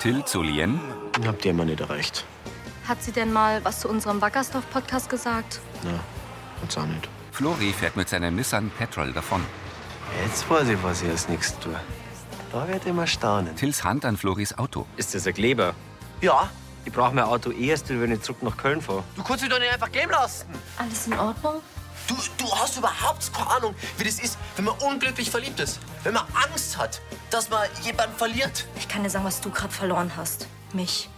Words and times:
Till 0.00 0.24
zu 0.24 0.42
Lien. 0.42 0.80
Habt 1.26 1.44
ihr 1.44 1.50
immer 1.52 1.64
nicht 1.64 1.80
erreicht? 1.80 2.24
Hat 2.86 3.02
sie 3.02 3.12
denn 3.12 3.32
mal 3.32 3.64
was 3.64 3.80
zu 3.80 3.88
unserem 3.88 4.20
Wackersdorf-Podcast 4.20 5.08
gesagt? 5.08 5.60
Na, 5.82 5.98
hat's 6.62 6.76
auch 6.76 6.86
nicht. 6.86 7.08
Flori 7.32 7.72
fährt 7.72 7.96
mit 7.96 8.08
seinem 8.08 8.36
Nissan 8.36 8.70
Petrol 8.70 9.12
davon. 9.12 9.44
Jetzt 10.24 10.48
weiß 10.48 10.68
ich, 10.68 10.82
was 10.82 11.02
ich 11.02 11.10
als 11.10 11.28
nächstes 11.28 11.58
tue. 11.58 11.78
Da 12.52 12.68
wird 12.68 12.86
immer 12.86 13.06
staunen. 13.06 13.54
Tills 13.56 13.82
Hand 13.84 14.04
an 14.04 14.16
Floris 14.16 14.56
Auto. 14.56 14.86
Ist 14.96 15.14
das 15.14 15.26
ein 15.26 15.34
Kleber? 15.34 15.74
Ja. 16.20 16.48
Ich 16.84 16.92
brauche 16.92 17.12
mein 17.14 17.24
Auto 17.24 17.50
erst, 17.50 17.88
wenn 17.88 18.12
ich 18.12 18.22
zurück 18.22 18.42
nach 18.44 18.56
Köln 18.56 18.80
fahre. 18.80 19.02
Du 19.16 19.24
kannst 19.24 19.42
mich 19.42 19.50
doch 19.50 19.58
nicht 19.58 19.72
einfach 19.72 19.90
gehen 19.90 20.08
lassen. 20.08 20.46
Alles 20.78 21.08
in 21.08 21.14
Ordnung? 21.18 21.60
Du, 22.06 22.14
du 22.38 22.52
hast 22.54 22.76
überhaupt 22.76 23.32
keine 23.32 23.50
Ahnung, 23.50 23.74
wie 23.98 24.04
das 24.04 24.20
ist, 24.20 24.38
wenn 24.56 24.64
man 24.64 24.76
unglücklich 24.78 25.30
verliebt 25.30 25.58
ist. 25.60 25.80
Wenn 26.04 26.14
man 26.14 26.24
Angst 26.34 26.78
hat, 26.78 27.00
dass 27.30 27.50
man 27.50 27.66
jemanden 27.82 28.16
verliert. 28.16 28.66
Ich 28.76 28.88
kann 28.88 29.02
dir 29.02 29.10
sagen, 29.10 29.24
was 29.24 29.40
du 29.40 29.50
gerade 29.50 29.72
verloren 29.72 30.12
hast. 30.16 30.46
Mich. 30.72 31.08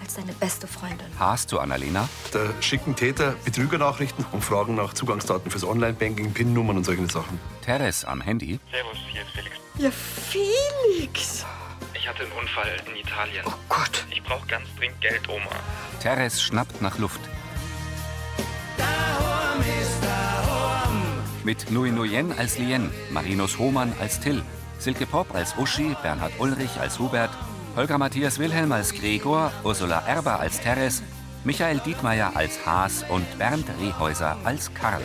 Als 0.00 0.14
deine 0.14 0.32
beste 0.32 0.66
Freundin. 0.66 1.06
Haas 1.18 1.46
zu 1.46 1.60
Annalena. 1.60 2.08
Da 2.32 2.40
schicken 2.60 2.96
Täter 2.96 3.36
Betrügernachrichten 3.44 4.24
und 4.32 4.42
fragen 4.42 4.74
nach 4.74 4.94
Zugangsdaten 4.94 5.50
fürs 5.50 5.64
Online-Banking, 5.64 6.32
PIN-Nummern 6.32 6.78
und 6.78 6.84
solche 6.84 7.06
Sachen. 7.08 7.38
Teres 7.64 8.04
am 8.04 8.20
Handy. 8.20 8.58
Servus, 8.72 8.98
hier 9.12 9.22
ist 9.22 9.30
Felix. 9.30 9.56
Ja, 9.78 9.90
Felix. 9.92 11.44
Ich 11.94 12.08
hatte 12.08 12.24
einen 12.24 12.32
Unfall 12.32 12.82
in 12.88 12.96
Italien. 12.96 13.44
Oh 13.46 13.52
Gott. 13.68 14.04
Ich 14.10 14.22
brauche 14.24 14.46
ganz 14.48 14.66
dringend 14.76 15.00
Geld, 15.00 15.28
Oma. 15.28 15.50
Teres 16.00 16.42
schnappt 16.42 16.82
nach 16.82 16.98
Luft. 16.98 17.20
Mit 21.44 21.70
Nui 21.70 21.90
Nguyen 21.90 22.32
als 22.38 22.58
Lien, 22.58 22.90
Marinus 23.10 23.58
Hohmann 23.58 23.92
als 24.00 24.20
Till, 24.20 24.42
Silke 24.78 25.06
Pop 25.06 25.34
als 25.34 25.56
Uschi, 25.58 25.96
Bernhard 26.02 26.32
Ulrich 26.38 26.78
als 26.80 26.98
Hubert, 27.00 27.30
Holger 27.74 27.98
Matthias 27.98 28.38
Wilhelm 28.38 28.70
als 28.70 28.92
Gregor, 28.92 29.50
Ursula 29.64 30.06
Erber 30.06 30.38
als 30.38 30.60
Teres, 30.60 31.02
Michael 31.42 31.80
Dietmeier 31.80 32.30
als 32.36 32.64
Haas 32.64 33.04
und 33.08 33.26
Bernd 33.38 33.66
Rehäuser 33.80 34.36
als 34.44 34.72
Karl. 34.72 35.02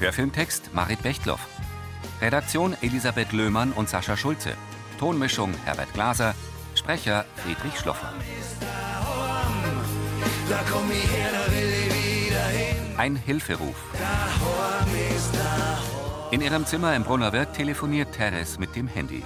Hörfilmtext 0.00 0.74
Marit 0.74 1.02
Bechtloff. 1.02 1.46
Redaktion 2.20 2.76
Elisabeth 2.82 3.32
Löhmann 3.32 3.70
und 3.72 3.88
Sascha 3.88 4.16
Schulze. 4.16 4.54
Tonmischung 4.98 5.54
Herbert 5.64 5.92
Glaser. 5.92 6.34
Sprecher 6.74 7.24
Friedrich 7.36 7.78
Schloffer. 7.78 8.12
Ein 12.96 13.16
Hilferuf. 13.16 13.76
In 16.30 16.40
ihrem 16.40 16.66
Zimmer 16.66 16.94
im 16.94 17.04
Brunner 17.04 17.32
Wirt 17.32 17.54
telefoniert 17.54 18.12
Teres 18.14 18.58
mit 18.58 18.76
dem 18.76 18.86
Handy. 18.86 19.22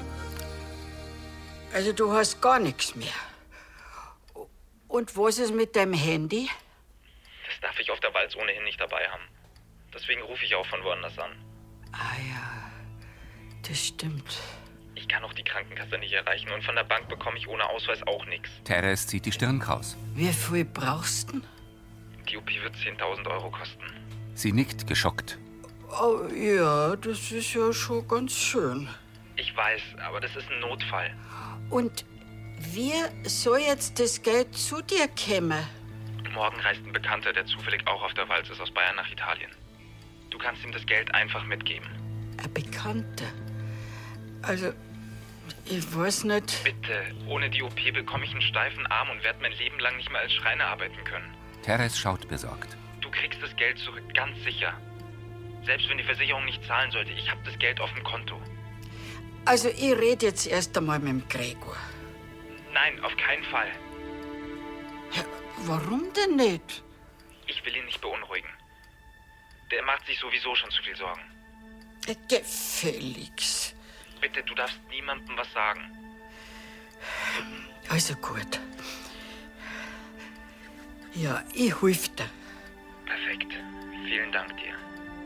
Also 1.72 1.92
du 1.92 2.12
hast 2.12 2.40
gar 2.40 2.58
nichts 2.58 2.94
mehr. 2.94 3.08
Und 4.88 5.16
was 5.16 5.38
ist 5.38 5.54
mit 5.54 5.76
deinem 5.76 5.92
Handy? 5.92 6.48
Das 7.46 7.60
darf 7.60 7.78
ich 7.80 7.90
auf 7.90 8.00
der 8.00 8.14
Walz 8.14 8.34
ohnehin 8.34 8.64
nicht 8.64 8.80
dabei 8.80 9.06
haben. 9.08 9.24
Deswegen 9.92 10.22
rufe 10.22 10.44
ich 10.44 10.54
auch 10.54 10.66
von 10.66 10.82
woanders 10.82 11.18
an. 11.18 11.32
Ah 11.92 12.16
ja, 12.28 12.70
das 13.68 13.86
stimmt. 13.86 14.38
Ich 14.96 15.06
kann 15.06 15.22
auch 15.22 15.32
die 15.34 15.44
Krankenkasse 15.44 15.98
nicht 15.98 16.12
erreichen 16.12 16.50
und 16.50 16.64
von 16.64 16.74
der 16.74 16.84
Bank 16.84 17.08
bekomme 17.08 17.36
ich 17.38 17.46
ohne 17.46 17.64
Ausweis 17.68 18.02
auch 18.06 18.24
nichts. 18.26 18.48
Teres 18.64 19.06
zieht 19.06 19.26
die 19.26 19.32
Stirn 19.32 19.60
kraus. 19.60 19.96
Wie 20.14 20.32
viel 20.32 20.64
brauchst 20.64 21.32
du? 21.32 21.40
Die 22.28 22.36
OP 22.36 22.48
wird 22.48 22.74
10.000 22.74 23.30
Euro 23.30 23.50
kosten. 23.50 23.84
Sie 24.34 24.52
nickt 24.52 24.86
geschockt. 24.86 25.38
Oh 26.00 26.26
ja, 26.34 26.96
das 26.96 27.30
ist 27.30 27.54
ja 27.54 27.72
schon 27.72 28.08
ganz 28.08 28.32
schön. 28.32 28.88
Ich 29.36 29.54
weiß, 29.56 29.82
aber 30.06 30.20
das 30.20 30.34
ist 30.34 30.50
ein 30.50 30.60
Notfall. 30.60 31.14
Und 31.70 32.04
wie 32.58 32.94
soll 33.28 33.60
jetzt 33.60 34.00
das 34.00 34.22
Geld 34.22 34.54
zu 34.56 34.82
dir 34.82 35.08
kommen? 35.08 35.62
Morgen 36.34 36.60
reist 36.60 36.80
ein 36.84 36.92
Bekannter, 36.92 37.32
der 37.32 37.46
zufällig 37.46 37.86
auch 37.86 38.02
auf 38.02 38.12
der 38.14 38.28
Walz 38.28 38.48
ist, 38.50 38.60
aus 38.60 38.70
Bayern 38.70 38.96
nach 38.96 39.10
Italien. 39.10 39.50
Du 40.30 40.38
kannst 40.38 40.62
ihm 40.64 40.72
das 40.72 40.84
Geld 40.84 41.14
einfach 41.14 41.44
mitgeben. 41.44 41.88
Ein 42.42 42.52
Bekannter. 42.52 43.26
Also, 44.42 44.72
ich 45.64 45.94
weiß 45.94 46.24
nicht. 46.24 46.64
Bitte, 46.64 47.14
ohne 47.26 47.50
die 47.50 47.62
OP 47.62 47.76
bekomme 47.92 48.24
ich 48.24 48.30
einen 48.32 48.42
steifen 48.42 48.86
Arm 48.86 49.10
und 49.10 49.22
werde 49.24 49.40
mein 49.40 49.52
Leben 49.52 49.78
lang 49.78 49.96
nicht 49.96 50.10
mehr 50.10 50.20
als 50.20 50.32
Schreiner 50.32 50.66
arbeiten 50.66 51.02
können. 51.04 51.34
Teres 51.62 51.98
schaut 51.98 52.28
besorgt. 52.28 52.76
Du 53.00 53.10
kriegst 53.10 53.42
das 53.42 53.54
Geld 53.56 53.78
zurück, 53.78 54.04
ganz 54.14 54.42
sicher. 54.44 54.72
Selbst 55.64 55.88
wenn 55.88 55.98
die 55.98 56.04
Versicherung 56.04 56.44
nicht 56.44 56.64
zahlen 56.64 56.90
sollte, 56.92 57.10
ich 57.12 57.30
habe 57.30 57.40
das 57.44 57.58
Geld 57.58 57.80
auf 57.80 57.92
dem 57.94 58.04
Konto. 58.04 58.40
Also, 59.44 59.68
ich 59.68 59.92
rede 59.96 60.26
jetzt 60.26 60.46
erst 60.46 60.76
einmal 60.76 60.98
mit 60.98 61.08
dem 61.08 61.28
Gregor. 61.28 61.76
Nein, 62.72 63.02
auf 63.04 63.16
keinen 63.16 63.44
Fall. 63.44 63.68
Ja, 65.12 65.24
warum 65.66 66.12
denn 66.14 66.36
nicht? 66.36 66.82
Ich 67.46 67.64
will 67.64 67.76
ihn 67.76 67.84
nicht 67.84 68.00
beunruhigen. 68.00 68.48
Der 69.70 69.82
macht 69.84 70.04
sich 70.06 70.18
sowieso 70.18 70.54
schon 70.54 70.70
zu 70.70 70.82
viel 70.82 70.96
Sorgen. 70.96 71.22
Der 72.30 72.44
Felix. 72.44 73.75
Bitte, 74.20 74.42
du 74.42 74.54
darfst 74.54 74.78
niemandem 74.90 75.36
was 75.36 75.52
sagen. 75.52 75.80
Also 77.88 78.14
gut. 78.14 78.60
Ja, 81.14 81.42
ich 81.54 81.80
helfe 81.80 82.10
dir. 82.10 82.30
Perfekt. 83.06 83.52
Vielen 84.04 84.32
Dank 84.32 84.56
dir. 84.56 84.74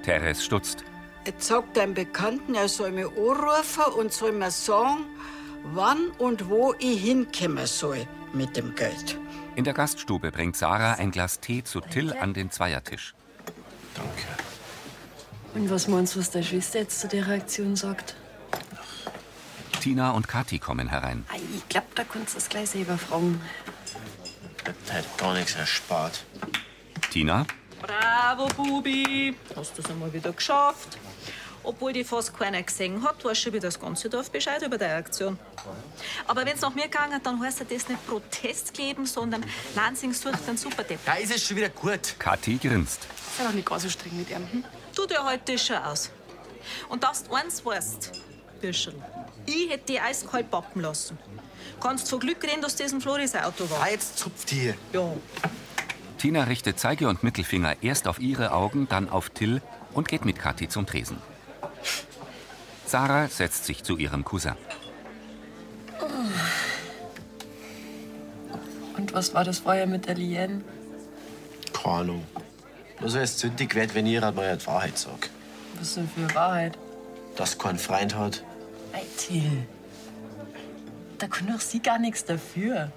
Teres 0.03 0.45
stutzt. 0.45 0.84
Jetzt 1.27 1.47
sagt 1.47 1.77
deinem 1.77 1.95
Bekannten, 1.95 2.55
er 2.55 2.69
soll 2.69 2.93
mich 2.93 3.06
anrufen 3.06 3.93
und 3.97 4.12
soll 4.12 4.33
mir 4.33 4.51
sagen, 4.51 5.05
wann 5.62 6.11
und 6.19 6.49
wo 6.49 6.75
ich 6.78 7.03
hinkommen 7.03 7.67
soll 7.67 8.07
mit 8.33 8.57
dem 8.57 8.75
Geld. 8.75 9.19
In 9.57 9.65
der 9.65 9.75
Gaststube 9.75 10.31
bringt 10.31 10.57
Sarah 10.57 10.95
ein 10.95 11.11
Glas 11.11 11.41
Tee 11.41 11.62
zu 11.62 11.81
Till 11.81 12.12
an 12.12 12.33
den 12.33 12.51
Zweiertisch. 12.51 13.15
Danke. 13.95 14.27
Und 15.55 15.69
was 15.71 15.89
meinst 15.89 16.15
du, 16.15 16.21
was 16.21 16.31
deine 16.31 16.45
Schwester 16.45 16.78
jetzt 16.78 17.01
zu 17.01 17.09
der 17.09 17.27
Reaktion 17.27 17.77
sagt? 17.77 18.15
Tina 19.80 20.10
und 20.12 20.28
Kathi 20.28 20.58
kommen 20.58 20.88
herein. 20.88 21.24
Ei, 21.32 21.41
Ich 21.56 21.68
glaub, 21.68 21.94
da 21.94 22.04
kannst 22.04 22.34
du 22.34 22.38
es 22.38 22.48
gleich 22.48 22.70
selber 22.70 22.98
fragen. 22.98 23.41
Bleibt 24.62 24.92
halt 24.92 25.18
gar 25.18 25.34
nichts 25.34 25.54
erspart. 25.54 26.24
Tina, 27.10 27.46
Bravo, 27.80 28.46
Bubi. 28.48 29.34
Hast 29.56 29.76
du 29.78 29.82
es 29.82 29.91
einmal 29.91 30.12
wieder 30.12 30.32
geschafft. 30.32 30.98
Obwohl 31.62 31.92
die 31.92 32.04
fast 32.04 32.36
keiner 32.38 32.62
gesehen 32.62 33.02
hat, 33.02 33.22
weiß 33.24 33.38
schon 33.38 33.52
wieder 33.52 33.68
das 33.68 33.78
ganze 33.78 34.08
Dorf 34.08 34.30
Bescheid 34.30 34.62
über 34.62 34.78
deine 34.78 34.94
Aktion. 34.94 35.38
Aber 36.26 36.44
wenn 36.47 36.54
es 36.54 36.60
nach 36.62 36.74
mir 36.74 36.84
gegangen 36.84 37.20
dann 37.22 37.41
heißt 37.41 37.60
das 37.60 37.88
nicht 37.88 38.06
Protest 38.06 38.72
geben, 38.72 39.04
sondern 39.06 39.44
Lansing 39.74 40.12
sucht 40.14 40.47
einen 40.47 40.56
Superdepp. 40.56 41.00
Da 41.04 41.14
ist 41.14 41.34
es 41.34 41.47
schon 41.47 41.56
wieder 41.56 41.68
gut. 41.68 42.14
Kathi 42.18 42.56
grinst. 42.56 43.06
Sei 43.36 43.44
doch 43.44 43.52
nicht 43.52 43.66
ganz 43.68 43.82
so 43.82 43.91
streng 43.91 44.16
mit 44.16 44.30
ihm. 44.30 44.47
Hm? 44.50 44.64
Tut 44.94 45.10
ja 45.10 45.24
heute 45.24 45.58
schon 45.58 45.76
aus. 45.76 46.10
Und 46.88 47.02
dass 47.04 47.24
du 47.24 47.34
eins 47.34 47.64
weißt, 47.64 48.12
Büschel, 48.60 48.94
ich 49.47 49.71
hätte 49.71 49.93
die 49.93 50.00
eiskalt 50.00 50.50
pappen 50.50 50.82
lassen. 50.82 51.19
Kannst 51.81 52.10
von 52.10 52.21
Glück 52.21 52.43
reden, 52.43 52.62
dass 52.62 52.76
das 52.76 52.93
ein 52.93 53.00
Floris 53.00 53.34
Auto 53.34 53.69
war. 53.71 53.82
Ah, 53.82 53.88
jetzt 53.88 54.19
zupft 54.19 54.50
hier. 54.50 54.75
Ja. 54.93 55.12
Tina 56.19 56.44
richtet 56.44 56.78
Zeige 56.78 57.09
und 57.09 57.22
Mittelfinger 57.22 57.82
erst 57.82 58.06
auf 58.06 58.19
ihre 58.19 58.53
Augen, 58.53 58.87
dann 58.88 59.09
auf 59.09 59.31
Till 59.31 59.62
und 59.94 60.09
geht 60.09 60.25
mit 60.25 60.38
Kathi 60.38 60.69
zum 60.69 60.87
Tresen. 60.87 61.16
Sarah 62.87 63.28
setzt 63.28 63.65
sich 63.65 63.84
zu 63.84 63.97
ihrem 63.97 64.25
Cousin. 64.25 64.54
Und 68.97 69.15
was 69.15 69.32
war 69.32 69.44
das 69.44 69.60
vorher 69.60 69.87
mit 69.87 70.06
der 70.06 70.16
Lien? 70.16 70.65
Keine 71.72 71.94
Ahnung. 71.94 72.27
Nur 73.00 73.09
so 73.09 73.25
zündig 73.25 73.75
wird, 73.75 73.94
wenn 73.94 74.06
ihr 74.06 74.21
mal 74.32 74.56
die 74.56 74.66
Wahrheit 74.66 74.98
sagt. 74.98 75.31
Was 75.78 75.94
denn 75.94 76.09
für 76.09 76.34
Wahrheit? 76.34 76.77
Dass 77.36 77.57
kein 77.57 77.78
Freund 77.78 78.15
hat. 78.15 78.42
Ei, 78.92 79.04
Till. 79.16 79.66
Da 81.19 81.27
kann 81.27 81.48
doch 81.48 81.60
sie 81.60 81.81
gar 81.81 81.98
nichts 81.98 82.25
dafür. 82.25 82.91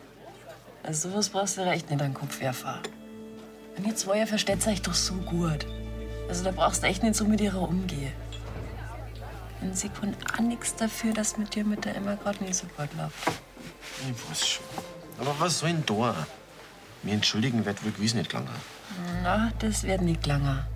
Also 0.81 1.10
sowas 1.10 1.30
brauchst 1.30 1.57
du 1.57 1.62
recht 1.62 1.90
nicht 1.90 2.01
an 2.01 2.10
den 2.10 2.13
Kopf 2.13 2.40
werfen. 2.40 2.74
Und 3.78 3.88
ihr 3.88 3.95
zwei 3.95 4.25
versteht 4.25 4.66
euch 4.68 4.81
doch 4.81 4.94
so 4.94 5.13
gut. 5.16 5.66
Also 6.30 6.44
da 6.44 6.51
brauchst 6.51 6.84
du 6.84 6.88
echt 6.88 7.04
nicht 7.04 7.16
so 7.16 7.25
mit 7.25 7.42
ihrer 7.42 7.62
umgehen. 7.62 8.13
Und 9.62 9.78
sie 9.78 9.90
kann 9.90 10.16
auch 10.34 10.40
nichts 10.40 10.75
dafür, 10.75 11.13
dass 11.13 11.38
mit 11.38 11.56
dir 11.56 11.63
mit 11.63 11.86
der 11.86 11.96
Emma 11.96 12.16
gerade 12.16 12.44
nicht 12.44 12.56
so 12.56 12.66
gut 12.78 12.89
läuft. 12.98 13.42
Ich 14.01 14.30
weiß 14.30 14.48
schon. 14.48 14.66
Aber 15.19 15.36
was 15.39 15.60
soll 15.60 15.69
denn 15.69 15.86
da? 15.86 16.28
Mir 17.01 17.13
entschuldigen 17.13 17.66
wird 17.66 17.84
wohl 17.84 17.92
gewiss 17.92 18.13
nicht 18.13 18.30
gelangen. 18.30 18.50
Na, 19.22 19.51
das 19.60 19.84
wird 19.84 20.01
nicht 20.01 20.25
langer. 20.25 20.68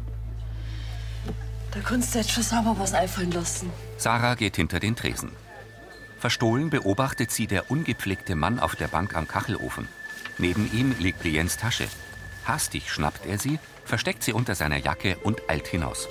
Da 1.77 1.88
kannst 1.88 2.15
du 2.15 2.19
jetzt 2.19 2.31
schon 2.31 2.41
sauber 2.41 2.75
was 2.79 2.94
einfallen 2.95 3.31
lassen. 3.31 3.69
Sarah 3.97 4.33
geht 4.33 4.56
hinter 4.56 4.79
den 4.79 4.95
Tresen. 4.95 5.31
Verstohlen 6.18 6.71
beobachtet 6.71 7.29
sie 7.29 7.45
der 7.45 7.69
ungepflegte 7.69 8.35
Mann 8.35 8.59
auf 8.59 8.75
der 8.75 8.88
Bank 8.88 9.15
am 9.15 9.27
Kachelofen. 9.27 9.88
Neben 10.39 10.71
ihm 10.74 10.95
liegt 10.97 11.24
Liens 11.24 11.57
Tasche. 11.57 11.88
Hastig 12.45 12.91
schnappt 12.91 13.27
er 13.27 13.38
sie, 13.38 13.59
versteckt 13.85 14.24
sie 14.24 14.33
unter 14.33 14.56
seiner 14.56 14.77
Jacke 14.77 15.18
und 15.18 15.47
eilt 15.50 15.68
hinaus. 15.68 16.07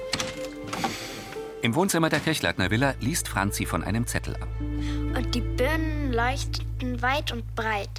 Im 1.63 1.75
Wohnzimmer 1.75 2.11
der 2.11 2.21
Kirchleitner 2.21 2.71
Villa 2.71 2.95
liest 3.01 3.27
Franzi 3.27 3.67
von 3.67 3.83
einem 3.83 4.07
Zettel 4.07 4.37
ab. 4.37 4.49
Und 4.61 5.35
die 5.35 5.41
Birnen 5.41 6.13
leuchteten 6.13 7.03
weit 7.03 7.33
und 7.33 7.57
breit. 7.57 7.91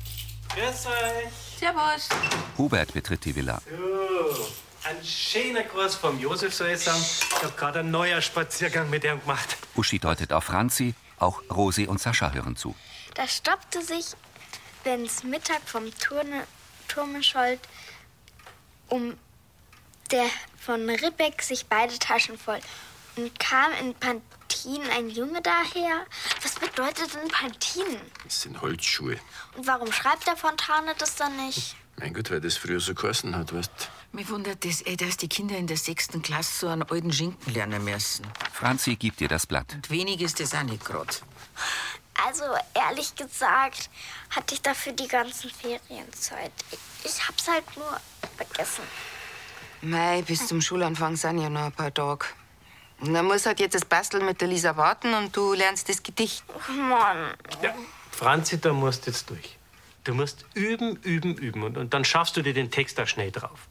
Grüß 0.55 0.85
euch. 0.85 1.59
Servus. 1.59 2.07
Hubert 2.57 2.93
betritt 2.93 3.25
die 3.25 3.35
Villa. 3.35 3.61
So, 3.69 4.47
ein 4.88 5.04
schöner 5.04 5.63
Gruß 5.63 5.95
vom 5.95 6.19
Josef 6.19 6.54
soll 6.54 6.69
ich 6.69 6.80
sagen. 6.80 7.01
Ich 7.01 7.44
hab 7.44 7.57
gerade 7.57 7.80
einen 7.80 7.92
neuen 7.92 8.22
Spaziergang 8.22 8.89
mit 8.89 9.04
ihm 9.04 9.19
gemacht. 9.19 9.57
Uschi 9.75 10.00
deutet 10.00 10.31
auf 10.31 10.45
Franzi, 10.45 10.94
auch 11.19 11.42
Rosi 11.50 11.88
und 11.88 12.00
Sascha 12.00 12.31
hören 12.31 12.56
zu. 12.56 12.75
Da 13.16 13.28
stoppte 13.28 13.81
sich, 13.81 14.06
wenn's 14.84 15.24
Mittag 15.24 15.62
vom 15.66 15.94
Turne, 16.00 16.44
Turme 16.88 17.22
schollt, 17.22 17.60
um 18.88 19.18
der 20.12 20.25
von 20.57 20.89
Ribbeck 20.89 21.42
sich 21.42 21.66
beide 21.66 22.00
Taschen 22.00 22.38
voll. 22.38 22.60
Und 23.18 23.38
kam 23.39 23.72
in 23.81 23.94
Pantin 23.95 24.84
ein 24.95 25.10
Junge 25.10 25.42
daher. 25.42 26.06
Was 26.44 26.56
bedeutet 26.56 27.13
denn 27.13 27.28
Pantin? 27.28 28.00
Das 28.24 28.42
sind 28.44 28.62
Holzschuhe. 28.62 29.18
Und 29.57 29.68
warum 29.68 29.92
schreibt 29.92 30.28
der 30.28 30.38
Fontane 30.38 30.94
das 30.98 31.16
dann 31.16 31.36
nicht? 31.45 31.75
Mein 31.98 32.13
Gott, 32.13 32.30
weil 32.31 32.39
das 32.39 32.56
früher 32.56 32.80
so 32.80 32.94
geheißen 32.94 33.36
hat, 33.36 33.54
weißt 33.54 33.89
Mich 34.12 34.30
wundert 34.30 34.65
das 34.65 34.81
eh, 34.86 34.95
dass 34.95 35.18
die 35.18 35.27
Kinder 35.27 35.57
in 35.57 35.68
der 35.68 35.77
sechsten 35.77 36.21
Klasse 36.21 36.59
so 36.59 36.68
einen 36.68 36.83
alten 36.83 37.12
Schinken 37.12 37.54
lernen 37.54 37.83
müssen. 37.83 38.25
Franzi 38.51 38.95
gibt 38.95 39.21
ihr 39.21 39.27
das 39.27 39.45
Blatt. 39.45 39.74
Und 39.74 39.89
wenig 39.89 40.21
ist 40.21 40.39
das 40.39 40.56
auch 40.56 40.63
nicht 40.63 40.83
grad. 40.83 41.21
Also, 42.25 42.44
ehrlich 42.74 43.15
gesagt, 43.15 43.89
hatte 44.31 44.56
ich 44.56 44.62
dafür 44.62 44.94
die 44.94 45.07
ganzen 45.07 45.51
Ferienzeit. 45.51 46.51
Ich, 46.71 46.80
ich 47.06 47.27
hab's 47.27 47.48
halt 47.48 47.63
nur 47.77 48.00
vergessen. 48.38 48.83
Mei, 49.81 50.24
bis 50.24 50.48
zum 50.48 50.62
Schulanfang 50.62 51.15
sind 51.15 51.39
ja 51.39 51.50
noch 51.50 51.65
ein 51.65 51.71
paar 51.71 51.94
Tage. 51.94 52.25
Und 53.00 53.13
dann 53.13 53.25
muss 53.25 53.45
halt 53.45 53.60
jetzt 53.60 53.75
das 53.75 53.86
Basteln 53.86 54.25
mit 54.25 54.42
der 54.42 54.48
Lisa 54.48 54.75
warten 54.75 55.13
und 55.13 55.36
du 55.36 55.53
lernst 55.53 55.88
das 55.88 56.01
Gedicht. 56.01 56.44
Oh 56.48 56.71
Mann. 56.71 57.33
Ja, 57.62 57.75
Franzi, 58.12 58.60
da 58.60 58.74
musst 58.74 59.06
du 59.06 59.12
jetzt 59.12 59.30
durch. 59.30 59.57
Du 60.03 60.15
musst 60.15 60.45
üben, 60.56 60.95
üben, 61.03 61.36
üben 61.36 61.62
und, 61.63 61.77
und 61.77 61.94
dann 61.94 62.03
schaffst 62.03 62.36
du 62.38 62.42
dir 62.42 62.53
den 62.53 62.71
Text 62.71 63.00
auch 63.00 63.07
schnell 63.07 63.30
drauf. 63.31 63.68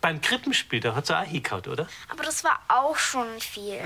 Beim 0.00 0.20
Krippenspiel, 0.20 0.80
da 0.80 0.94
hat's 0.94 1.10
auch 1.10 1.22
hingehauen, 1.22 1.66
oder? 1.66 1.88
Aber 2.08 2.22
das 2.22 2.44
war 2.44 2.60
auch 2.68 2.96
schon 2.96 3.40
viel. 3.40 3.80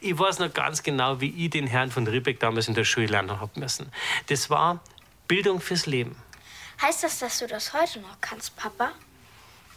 Ich 0.00 0.18
weiß 0.18 0.38
noch 0.38 0.52
ganz 0.52 0.82
genau, 0.82 1.20
wie 1.20 1.44
ich 1.44 1.50
den 1.50 1.66
Herrn 1.66 1.90
von 1.90 2.06
Ribbeck 2.06 2.40
damals 2.40 2.68
in 2.68 2.74
der 2.74 2.84
Schule 2.84 3.06
lernen 3.06 3.40
hab 3.40 3.56
müssen. 3.56 3.90
Das 4.28 4.48
war 4.50 4.80
Bildung 5.28 5.60
fürs 5.60 5.86
Leben. 5.86 6.16
Heißt 6.80 7.02
das, 7.02 7.18
dass 7.18 7.38
du 7.38 7.46
das 7.46 7.72
heute 7.72 8.00
noch 8.00 8.20
kannst, 8.20 8.56
Papa? 8.56 8.92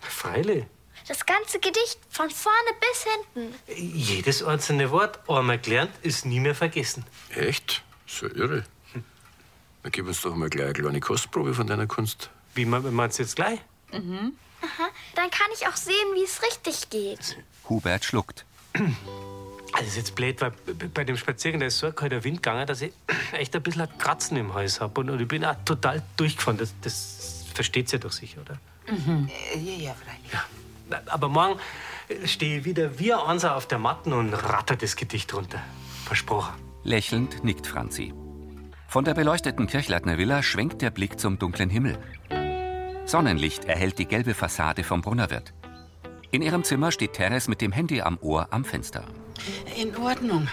Freilich. 0.01 0.65
Das 1.07 1.25
ganze 1.25 1.59
Gedicht 1.59 1.99
von 2.09 2.29
vorne 2.29 2.69
bis 2.79 3.05
hinten. 3.35 3.55
Jedes 3.75 4.41
einzelne 4.41 4.89
Wort, 4.91 5.19
einmal 5.29 5.59
gelernt, 5.59 5.91
ist 6.01 6.25
nie 6.25 6.39
mehr 6.39 6.55
vergessen. 6.55 7.05
Echt? 7.29 7.83
So 8.07 8.27
irre. 8.27 8.63
Dann 9.81 9.91
gib 9.91 10.07
uns 10.07 10.21
doch 10.21 10.33
mal 10.33 10.49
gleich 10.49 10.67
eine 10.67 10.73
kleine 10.73 10.99
Kostprobe 11.01 11.53
von 11.53 11.67
deiner 11.67 11.87
Kunst. 11.87 12.29
Wie 12.55 12.63
meinst 12.65 13.19
du 13.19 13.23
jetzt 13.23 13.35
gleich? 13.35 13.59
Mhm. 13.91 14.33
Aha. 14.63 14.89
Dann 15.15 15.29
kann 15.29 15.47
ich 15.53 15.67
auch 15.67 15.75
sehen, 15.75 15.93
wie 16.15 16.23
es 16.23 16.41
richtig 16.41 16.89
geht. 16.89 17.37
Hubert 17.69 18.05
schluckt. 18.05 18.45
Also 19.73 19.87
ist 19.87 19.97
jetzt 19.97 20.15
blöd, 20.15 20.39
weil 20.41 20.51
bei 20.93 21.03
dem 21.03 21.17
Spaziergang, 21.17 21.59
da 21.59 21.65
ist 21.67 21.79
so 21.79 21.87
ein 21.87 21.95
kalter 21.95 22.23
Wind 22.23 22.37
gegangen, 22.37 22.65
dass 22.67 22.81
ich 22.81 22.93
echt 23.33 23.55
ein 23.55 23.61
bisschen 23.63 23.81
ein 23.81 23.97
Kratzen 23.97 24.37
im 24.37 24.53
Hals 24.53 24.79
habe. 24.79 25.01
Und, 25.01 25.09
und 25.09 25.19
ich 25.19 25.27
bin 25.27 25.43
auch 25.43 25.55
total 25.65 26.01
durchgefahren. 26.15 26.57
Das, 26.57 26.73
das 26.81 27.45
versteht 27.53 27.91
ihr 27.91 27.99
doch 27.99 28.11
sicher, 28.11 28.41
oder? 28.41 28.57
Mhm. 28.91 29.29
Ja, 29.55 29.73
ja, 29.73 29.93
freilich. 29.93 30.43
Na, 30.89 31.01
Aber 31.07 31.27
morgen 31.29 31.59
äh, 32.09 32.27
stehe 32.27 32.59
ich 32.59 32.65
wieder 32.65 32.99
wie 32.99 33.13
ein 33.13 33.19
Anser 33.19 33.55
auf 33.55 33.67
der 33.67 33.79
Matten 33.79 34.13
und 34.13 34.33
ratter 34.33 34.75
das 34.75 34.95
Gedicht 34.95 35.33
runter. 35.33 35.61
Versprochen. 36.05 36.53
Lächelnd 36.83 37.43
nickt 37.43 37.65
Franzi. 37.67 38.13
Von 38.87 39.05
der 39.05 39.13
beleuchteten 39.13 39.67
Kirchleitner 39.67 40.17
Villa 40.17 40.43
schwenkt 40.43 40.81
der 40.81 40.91
Blick 40.91 41.19
zum 41.19 41.39
dunklen 41.39 41.69
Himmel. 41.69 41.97
Sonnenlicht 43.05 43.65
erhellt 43.65 43.99
die 43.99 44.05
gelbe 44.05 44.33
Fassade 44.33 44.83
vom 44.83 45.01
Brunnerwirt. 45.01 45.53
In 46.31 46.41
ihrem 46.41 46.63
Zimmer 46.63 46.91
steht 46.91 47.13
Teres 47.13 47.47
mit 47.47 47.61
dem 47.61 47.71
Handy 47.71 48.01
am 48.01 48.17
Ohr 48.21 48.47
am 48.51 48.65
Fenster. 48.65 49.03
In 49.75 49.95
Ordnung. 49.97 50.47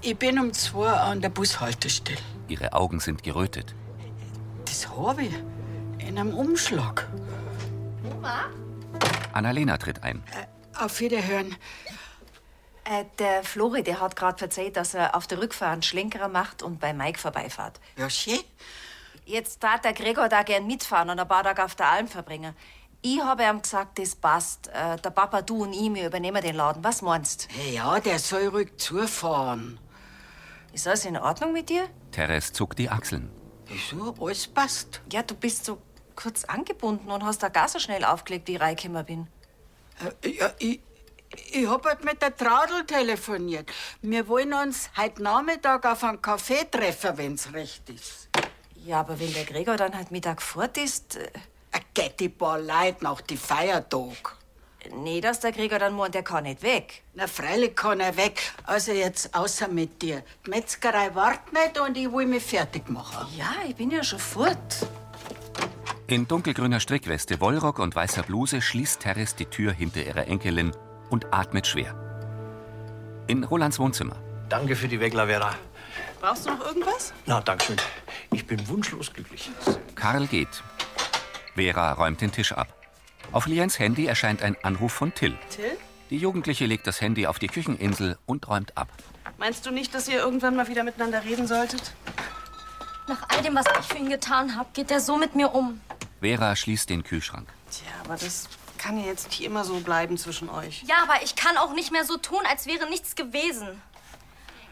Ich 0.00 0.16
bin 0.16 0.38
um 0.38 0.52
zwei 0.52 0.92
an 0.92 1.20
der 1.20 1.28
Bushaltestelle. 1.30 2.18
Ihre 2.48 2.72
Augen 2.72 3.00
sind 3.00 3.22
gerötet. 3.22 3.74
Das 4.64 4.88
habe 4.88 5.24
ich. 5.24 5.34
In 5.98 6.18
einem 6.18 6.32
Umschlag. 6.32 7.08
Oma? 8.16 8.44
Annalena 9.32 9.76
tritt 9.78 10.02
ein. 10.04 10.22
Auf 10.78 11.00
Wiederhören. 11.00 11.56
Äh, 12.84 13.04
der 13.18 13.42
Flori, 13.42 13.82
der 13.82 14.00
hat 14.00 14.14
gerade 14.14 14.42
erzählt, 14.42 14.76
dass 14.76 14.94
er 14.94 15.16
auf 15.16 15.26
der 15.26 15.40
Rückfahrt 15.40 15.72
einen 15.72 15.82
Schlenkerer 15.82 16.28
macht 16.28 16.62
und 16.62 16.78
bei 16.78 16.92
Mike 16.94 17.18
vorbeifährt. 17.18 17.80
Ja, 17.96 18.08
schön. 18.08 18.38
Jetzt 19.26 19.60
darf 19.64 19.80
der 19.80 19.92
Gregor 19.92 20.28
da 20.28 20.44
gern 20.44 20.68
mitfahren 20.68 21.10
und 21.10 21.18
ein 21.18 21.26
paar 21.26 21.42
Tage 21.42 21.64
auf 21.64 21.74
der 21.74 21.88
Alm 21.90 22.06
verbringen. 22.06 22.54
Ich 23.02 23.20
habe 23.20 23.42
ihm 23.42 23.60
gesagt, 23.60 23.98
das 23.98 24.14
passt. 24.14 24.68
Äh, 24.68 24.98
der 24.98 25.10
Papa, 25.10 25.42
du 25.42 25.64
und 25.64 25.72
ich, 25.72 25.92
wir 25.92 26.06
übernehmen 26.06 26.40
den 26.40 26.54
Laden. 26.54 26.82
Was 26.84 27.02
meinst 27.02 27.48
Ja, 27.72 27.98
der 27.98 28.20
soll 28.20 28.46
ruhig 28.46 28.76
zufahren. 28.76 29.80
Ist 30.72 30.86
alles 30.86 31.04
in 31.06 31.16
Ordnung 31.16 31.52
mit 31.52 31.68
dir? 31.68 31.88
Teres 32.12 32.52
zuckt 32.52 32.78
die 32.78 32.88
Achseln. 32.88 33.28
Wieso? 33.66 34.14
Alles 34.20 34.46
passt. 34.46 35.00
Ja, 35.12 35.24
du 35.24 35.34
bist 35.34 35.64
so 35.64 35.78
kurz 36.14 36.44
angebunden 36.44 37.10
und 37.10 37.24
hast 37.24 37.42
da 37.42 37.48
gar 37.48 37.68
so 37.68 37.80
schnell 37.80 38.04
aufgelegt, 38.04 38.46
wie 38.46 38.54
ich 38.54 38.60
reingekommen 38.60 39.04
bin. 39.04 39.26
Äh, 40.22 40.28
ja, 40.28 40.52
ich, 40.60 40.80
ich 41.50 41.66
hab 41.68 41.84
halt 41.84 42.04
mit 42.04 42.22
der 42.22 42.36
Traudel 42.36 42.86
telefoniert. 42.86 43.72
Wir 44.02 44.28
wollen 44.28 44.52
uns 44.52 44.88
heute 44.96 45.20
Nachmittag 45.20 45.84
auf 45.84 46.04
einen 46.04 46.22
Kaffee 46.22 46.64
treffen, 46.70 47.18
wenn's 47.18 47.52
recht 47.52 47.90
ist. 47.90 48.25
Ja, 48.86 49.00
aber 49.00 49.18
wenn 49.18 49.32
der 49.32 49.44
Gregor 49.44 49.76
dann 49.76 49.96
halt 49.96 50.12
Mittag 50.12 50.40
fort 50.40 50.78
ist. 50.78 51.16
Äh, 51.16 51.28
geht 51.92 52.20
die 52.20 52.28
paar 52.28 52.58
Leute 52.58 53.02
nach 53.02 53.20
die 53.20 53.36
Feiertag. 53.36 54.36
Nee, 54.94 55.20
dass 55.20 55.40
der 55.40 55.50
Gregor 55.50 55.80
dann 55.80 55.94
meint, 55.94 56.14
der 56.14 56.22
kann 56.22 56.44
nicht 56.44 56.62
weg. 56.62 57.02
Na, 57.14 57.26
freilich 57.26 57.74
kann 57.74 57.98
er 57.98 58.16
weg. 58.16 58.52
Also 58.64 58.92
jetzt 58.92 59.34
außer 59.34 59.66
mit 59.66 60.00
dir. 60.02 60.22
Die 60.44 60.50
Metzgerei 60.50 61.12
wartet 61.14 61.52
nicht 61.52 61.80
und 61.80 61.96
ich 61.96 62.12
will 62.12 62.26
mich 62.26 62.44
fertig 62.44 62.88
machen. 62.88 63.26
Ja, 63.36 63.52
ich 63.68 63.74
bin 63.74 63.90
ja 63.90 64.04
schon 64.04 64.20
fort. 64.20 64.86
In 66.06 66.28
dunkelgrüner 66.28 66.78
Strickweste, 66.78 67.40
Wollrock 67.40 67.80
und 67.80 67.96
weißer 67.96 68.22
Bluse 68.22 68.62
schließt 68.62 69.00
Teres 69.00 69.34
die 69.34 69.46
Tür 69.46 69.72
hinter 69.72 70.04
ihrer 70.04 70.28
Enkelin 70.28 70.70
und 71.10 71.34
atmet 71.34 71.66
schwer. 71.66 71.92
In 73.26 73.42
Rolands 73.42 73.80
Wohnzimmer. 73.80 74.16
Danke 74.48 74.76
für 74.76 74.86
die 74.86 75.00
Weckler, 75.00 75.26
Vera. 75.26 75.56
Brauchst 76.26 76.44
du 76.44 76.50
noch 76.50 76.66
irgendwas? 76.66 77.12
Na, 77.26 77.40
Dankeschön. 77.40 77.76
Ich 78.32 78.44
bin 78.44 78.66
wunschlos 78.66 79.12
glücklich. 79.12 79.48
Karl 79.94 80.26
geht. 80.26 80.48
Vera 81.54 81.92
räumt 81.92 82.20
den 82.20 82.32
Tisch 82.32 82.50
ab. 82.50 82.66
Auf 83.30 83.46
Liens 83.46 83.78
Handy 83.78 84.06
erscheint 84.06 84.42
ein 84.42 84.56
Anruf 84.64 84.92
von 84.92 85.14
Till. 85.14 85.38
Till? 85.50 85.78
Die 86.10 86.16
Jugendliche 86.16 86.66
legt 86.66 86.88
das 86.88 87.00
Handy 87.00 87.28
auf 87.28 87.38
die 87.38 87.46
Kücheninsel 87.46 88.18
und 88.26 88.48
räumt 88.48 88.76
ab. 88.76 88.88
Meinst 89.38 89.66
du 89.66 89.70
nicht, 89.70 89.94
dass 89.94 90.08
ihr 90.08 90.18
irgendwann 90.18 90.56
mal 90.56 90.66
wieder 90.66 90.82
miteinander 90.82 91.22
reden 91.22 91.46
solltet? 91.46 91.94
Nach 93.06 93.28
all 93.28 93.42
dem, 93.42 93.54
was 93.54 93.66
ich 93.78 93.86
für 93.86 93.98
ihn 93.98 94.10
getan 94.10 94.56
habe, 94.56 94.68
geht 94.72 94.90
er 94.90 94.98
so 94.98 95.16
mit 95.16 95.36
mir 95.36 95.54
um. 95.54 95.80
Vera 96.20 96.56
schließt 96.56 96.90
den 96.90 97.04
Kühlschrank. 97.04 97.46
Tja, 97.70 97.86
aber 98.02 98.16
das 98.16 98.48
kann 98.78 98.98
ja 98.98 99.06
jetzt 99.06 99.28
nicht 99.28 99.44
immer 99.44 99.64
so 99.64 99.78
bleiben 99.78 100.18
zwischen 100.18 100.50
euch. 100.50 100.82
Ja, 100.88 100.96
aber 101.04 101.22
ich 101.22 101.36
kann 101.36 101.56
auch 101.56 101.72
nicht 101.72 101.92
mehr 101.92 102.04
so 102.04 102.16
tun, 102.16 102.40
als 102.50 102.66
wäre 102.66 102.88
nichts 102.88 103.14
gewesen. 103.14 103.80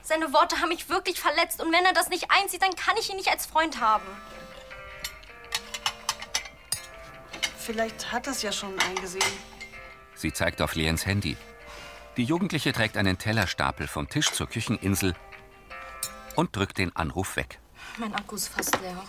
Seine 0.07 0.35
Worte 0.35 0.61
haben 0.61 0.69
mich 0.69 0.91
wirklich 0.91 1.19
verletzt 1.19 1.63
und 1.63 1.73
wenn 1.73 1.85
er 1.87 1.95
das 1.95 2.11
nicht 2.11 2.31
einzieht, 2.31 2.61
dann 2.61 2.77
kann 2.77 2.95
ich 3.01 3.09
ihn 3.09 3.17
nicht 3.17 3.31
als 3.31 3.47
Freund 3.47 3.81
haben. 3.81 4.05
Vielleicht 7.59 8.13
hat 8.13 8.27
das 8.27 8.43
ja 8.43 8.53
schon 8.53 8.79
eingesehen. 8.81 9.25
Sie 10.15 10.31
zeigt 10.31 10.61
auf 10.61 10.75
Liens 10.75 11.07
Handy. 11.07 11.39
Die 12.19 12.25
Jugendliche 12.25 12.75
trägt 12.75 12.99
einen 12.99 13.17
Tellerstapel 13.17 13.89
vom 13.89 14.11
Tisch 14.11 14.31
zur 14.31 14.47
Kücheninsel 14.47 15.15
und 16.37 16.55
drückt 16.55 16.77
den 16.77 16.95
Anruf 16.95 17.37
weg. 17.37 17.59
Mein 17.97 18.15
Akku 18.15 18.37
ist 18.37 18.49
fast 18.49 18.79
leer. 18.83 19.03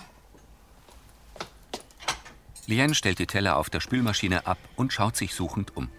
Lien 2.67 2.95
stellt 2.95 3.19
die 3.19 3.27
Teller 3.27 3.57
auf 3.57 3.69
der 3.69 3.81
Spülmaschine 3.81 4.47
ab 4.47 4.57
und 4.77 4.93
schaut 4.93 5.17
sich 5.17 5.35
suchend 5.35 5.75
um. 5.75 5.91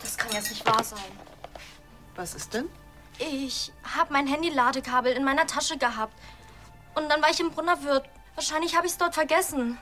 Das 0.00 0.18
kann 0.18 0.32
jetzt 0.32 0.50
nicht 0.50 0.66
wahr 0.66 0.82
sein. 0.82 0.98
Was 2.16 2.34
ist 2.34 2.52
denn? 2.52 2.68
Ich 3.18 3.72
habe 3.96 4.12
mein 4.12 4.26
Handy-Ladekabel 4.26 5.12
in 5.12 5.24
meiner 5.24 5.46
Tasche 5.46 5.78
gehabt. 5.78 6.14
Und 6.94 7.08
dann 7.08 7.22
war 7.22 7.30
ich 7.30 7.40
im 7.40 7.50
Brunnerwirt. 7.50 8.08
Wahrscheinlich 8.34 8.76
habe 8.76 8.86
ich 8.86 8.92
es 8.92 8.98
dort 8.98 9.14
vergessen. 9.14 9.78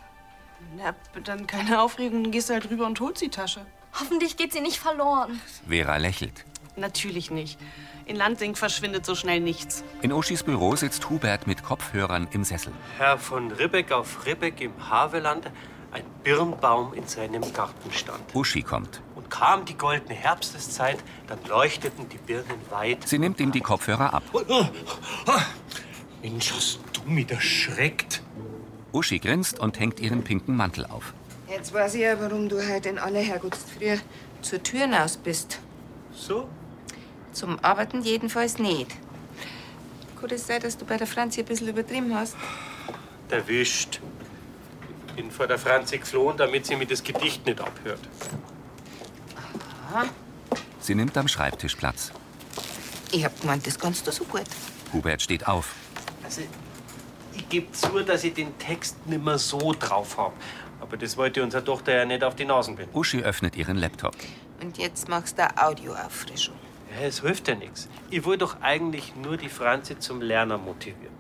Na, 0.77 0.95
dann 1.25 1.47
keine 1.47 1.81
Aufregung, 1.81 2.23
dann 2.23 2.33
gehst 2.33 2.49
du 2.49 2.55
halt 2.55 2.71
rüber 2.71 2.87
und 2.87 3.01
holst 3.01 3.23
die 3.23 3.31
Tasche. 3.31 3.67
Hoffentlich 3.99 4.37
geht 4.37 4.53
sie 4.53 4.61
nicht 4.61 4.79
verloren. 4.79 5.41
Vera 5.67 5.97
lächelt. 5.97 6.45
Natürlich 6.77 7.31
nicht. 7.31 7.59
In 8.07 8.17
Lansing 8.17 8.57
verschwindet 8.57 9.05
so 9.05 9.15
schnell 9.15 9.41
nichts. 9.41 9.85
In 10.01 10.13
Oschis 10.13 10.43
Büro 10.43 10.75
sitzt 10.77 11.09
Hubert 11.11 11.47
mit 11.47 11.63
Kopfhörern 11.63 12.29
im 12.33 12.45
Sessel. 12.45 12.73
Herr 12.99 13.19
von 13.19 13.51
Ribbeck 13.53 13.93
auf 13.93 14.25
Ribbeck 14.25 14.61
im 14.61 14.91
Havelland. 14.91 15.51
Ein 15.93 16.05
Birnbaum 16.25 16.95
in 16.95 17.07
seinem 17.07 17.53
Garten 17.53 17.93
stand. 17.93 18.35
Uschi 18.35 18.63
kommt. 18.63 19.01
Und 19.15 19.31
kam 19.31 19.65
die 19.65 19.77
goldene 19.77 20.15
Herbsteszeit, 20.15 20.99
dann 21.27 21.39
leuchteten 21.49 22.09
die 22.09 22.19
Birnen 22.19 22.61
weit. 22.71 23.07
Sie 23.07 23.19
nimmt 23.19 23.41
ihm 23.41 23.53
die 23.53 23.61
Kopfhörer 23.61 24.15
ab. 24.15 24.23
Mensch, 26.23 26.53
hast 26.53 26.81
du 26.93 27.11
mich 27.11 27.31
erschreckt. 27.31 28.23
Uschi 28.93 29.19
grinst 29.19 29.59
und 29.59 29.79
hängt 29.79 30.01
ihren 30.01 30.23
pinken 30.23 30.57
Mantel 30.57 30.87
auf. 30.87 31.15
Jetzt 31.49 31.73
weiß 31.73 31.95
ich 31.95 32.03
ja, 32.03 32.19
warum 32.21 32.49
du 32.49 32.57
heute 32.67 32.89
in 32.89 32.99
aller 32.99 33.21
Herrgottsfrüh 33.21 33.97
zur 34.41 34.63
Tür 34.63 34.81
hinaus 34.81 35.17
bist. 35.17 35.61
So? 36.15 36.49
Zum 37.33 37.59
Arbeiten 37.61 38.03
jedenfalls 38.03 38.59
nicht. 38.59 38.91
Kann 40.21 40.31
es 40.31 40.47
sein, 40.47 40.61
dass 40.61 40.79
du 40.79 40.85
bei 40.85 40.97
der 40.97 41.07
Franzi 41.07 41.41
ein 41.41 41.47
bisschen 41.47 41.69
übertrieben 41.69 42.15
hast? 42.15 42.37
Erwischt. 43.29 44.01
Bin 45.17 45.31
vor 45.31 45.47
der 45.47 45.59
Franzi 45.59 45.99
geflohen, 45.99 46.37
damit 46.37 46.67
sie 46.67 46.77
mir 46.77 46.87
das 46.87 47.03
Gedicht 47.03 47.45
nicht 47.45 47.61
abhört. 47.61 48.01
Aha. 49.91 50.07
Sie 50.81 50.95
nimmt 50.95 51.17
am 51.19 51.29
Schreibtisch 51.29 51.77
Platz. 51.77 52.13
Ich 53.13 53.25
hab 53.25 53.39
gemeint, 53.41 53.67
das 53.67 53.79
kannst 53.79 54.07
du 54.07 54.13
so 54.13 54.25
gut. 54.25 54.45
Hubert 54.93 55.21
steht 55.21 55.47
auf. 55.47 55.75
Also, 56.25 56.43
ich 57.35 57.49
gebe 57.49 57.71
zu, 57.73 58.03
dass 58.03 58.25
ich 58.25 58.35
den 58.35 58.57
Text 58.59 59.07
nicht 59.07 59.23
mehr 59.23 59.39
so 59.39 59.75
drauf 59.79 60.17
habe. 60.17 60.33
Aber 60.81 60.97
das 60.97 61.17
wollte 61.17 61.43
unsere 61.43 61.63
Tochter 61.63 61.95
ja 61.95 62.05
nicht 62.05 62.25
auf 62.25 62.35
die 62.35 62.45
Nasen 62.45 62.77
binden. 62.77 62.97
Uschi 62.97 63.23
öffnet 63.23 63.55
ihren 63.55 63.77
Laptop. 63.77 64.17
Und 64.63 64.79
jetzt 64.79 65.09
machst 65.09 65.39
du 65.39 65.43
eine 65.43 65.63
Audioauffrischung. 65.63 66.57
Ja, 66.91 67.07
es 67.07 67.21
hilft 67.21 67.49
ja 67.49 67.55
nichts. 67.55 67.89
Ich 68.11 68.25
will 68.25 68.39
doch 68.39 68.61
eigentlich 68.61 69.15
nur 69.17 69.37
die 69.37 69.49
Franzi 69.49 69.99
zum 69.99 70.21
Lernen 70.21 70.65
motivieren. 70.65 71.15